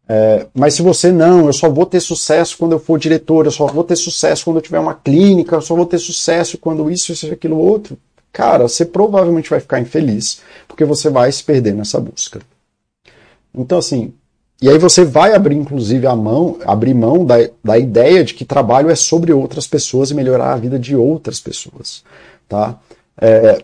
[0.08, 3.52] É, mas se você não, eu só vou ter sucesso quando eu for diretor, eu
[3.52, 6.90] só vou ter sucesso quando eu tiver uma clínica, eu só vou ter sucesso quando
[6.90, 7.98] isso, isso, aquilo, outro
[8.32, 12.40] cara, você provavelmente vai ficar infeliz, porque você vai se perder nessa busca.
[13.54, 14.14] Então, assim,
[14.62, 18.46] e aí você vai abrir, inclusive, a mão, abrir mão da, da ideia de que
[18.46, 22.04] trabalho é sobre outras pessoas e melhorar a vida de outras pessoas,
[22.48, 22.80] tá?
[23.20, 23.64] É,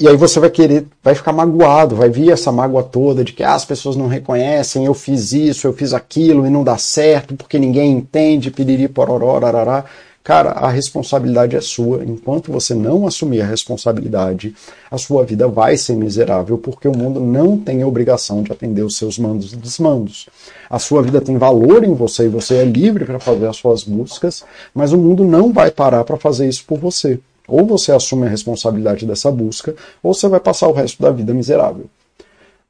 [0.00, 3.42] e aí você vai querer, vai ficar magoado, vai vir essa mágoa toda de que
[3.42, 7.36] ah, as pessoas não reconhecem, eu fiz isso, eu fiz aquilo e não dá certo
[7.36, 9.84] porque ninguém entende, piriri, pororó, arará.
[10.24, 12.02] Cara, a responsabilidade é sua.
[12.04, 14.54] Enquanto você não assumir a responsabilidade,
[14.90, 18.96] a sua vida vai ser miserável, porque o mundo não tem obrigação de atender os
[18.96, 20.28] seus mandos e desmandos.
[20.68, 23.82] A sua vida tem valor em você e você é livre para fazer as suas
[23.82, 24.44] buscas,
[24.74, 27.18] mas o mundo não vai parar para fazer isso por você.
[27.50, 31.34] Ou você assume a responsabilidade dessa busca, ou você vai passar o resto da vida
[31.34, 31.86] miserável.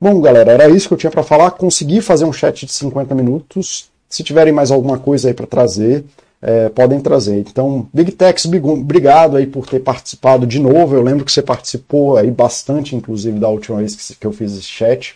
[0.01, 1.51] Bom, galera, era isso que eu tinha para falar.
[1.51, 3.91] Consegui fazer um chat de 50 minutos.
[4.09, 6.05] Se tiverem mais alguma coisa aí para trazer,
[6.41, 7.39] é, podem trazer.
[7.39, 10.95] Então, Big Tex, obrigado aí por ter participado de novo.
[10.95, 14.63] Eu lembro que você participou aí bastante, inclusive, da última vez que eu fiz esse
[14.63, 15.15] chat.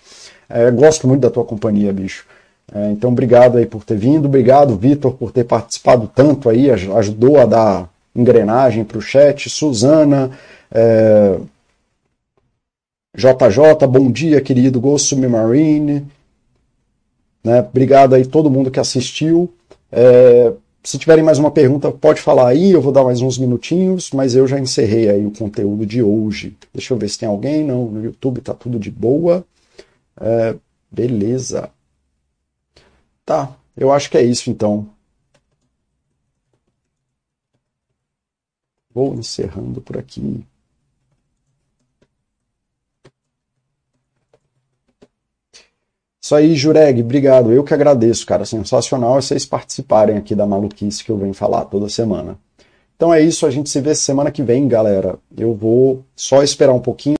[0.48, 2.26] É, gosto muito da tua companhia, bicho.
[2.72, 4.26] É, então, obrigado aí por ter vindo.
[4.26, 6.70] Obrigado, Vitor, por ter participado tanto aí.
[6.70, 9.50] Ajudou a dar engrenagem para o chat.
[9.50, 10.30] Suzana,
[10.70, 11.38] é...
[13.16, 16.06] JJ, bom dia, querido Ghost Submarine.
[17.42, 17.60] Né?
[17.60, 19.52] Obrigado aí todo mundo que assistiu.
[19.90, 20.52] É...
[20.82, 24.34] Se tiverem mais uma pergunta, pode falar aí, eu vou dar mais uns minutinhos, mas
[24.34, 26.54] eu já encerrei aí o conteúdo de hoje.
[26.74, 27.64] Deixa eu ver se tem alguém.
[27.64, 29.44] Não, no YouTube tá tudo de boa.
[30.20, 30.54] É...
[30.90, 31.70] Beleza.
[33.24, 34.86] Tá, eu acho que é isso então.
[38.94, 40.46] Vou encerrando por aqui.
[46.24, 47.52] Isso aí, Jureg, obrigado.
[47.52, 48.46] Eu que agradeço, cara.
[48.46, 52.38] Sensacional vocês participarem aqui da maluquice que eu venho falar toda semana.
[52.96, 55.18] Então é isso, a gente se vê semana que vem, galera.
[55.36, 57.12] Eu vou só esperar um pouquinho.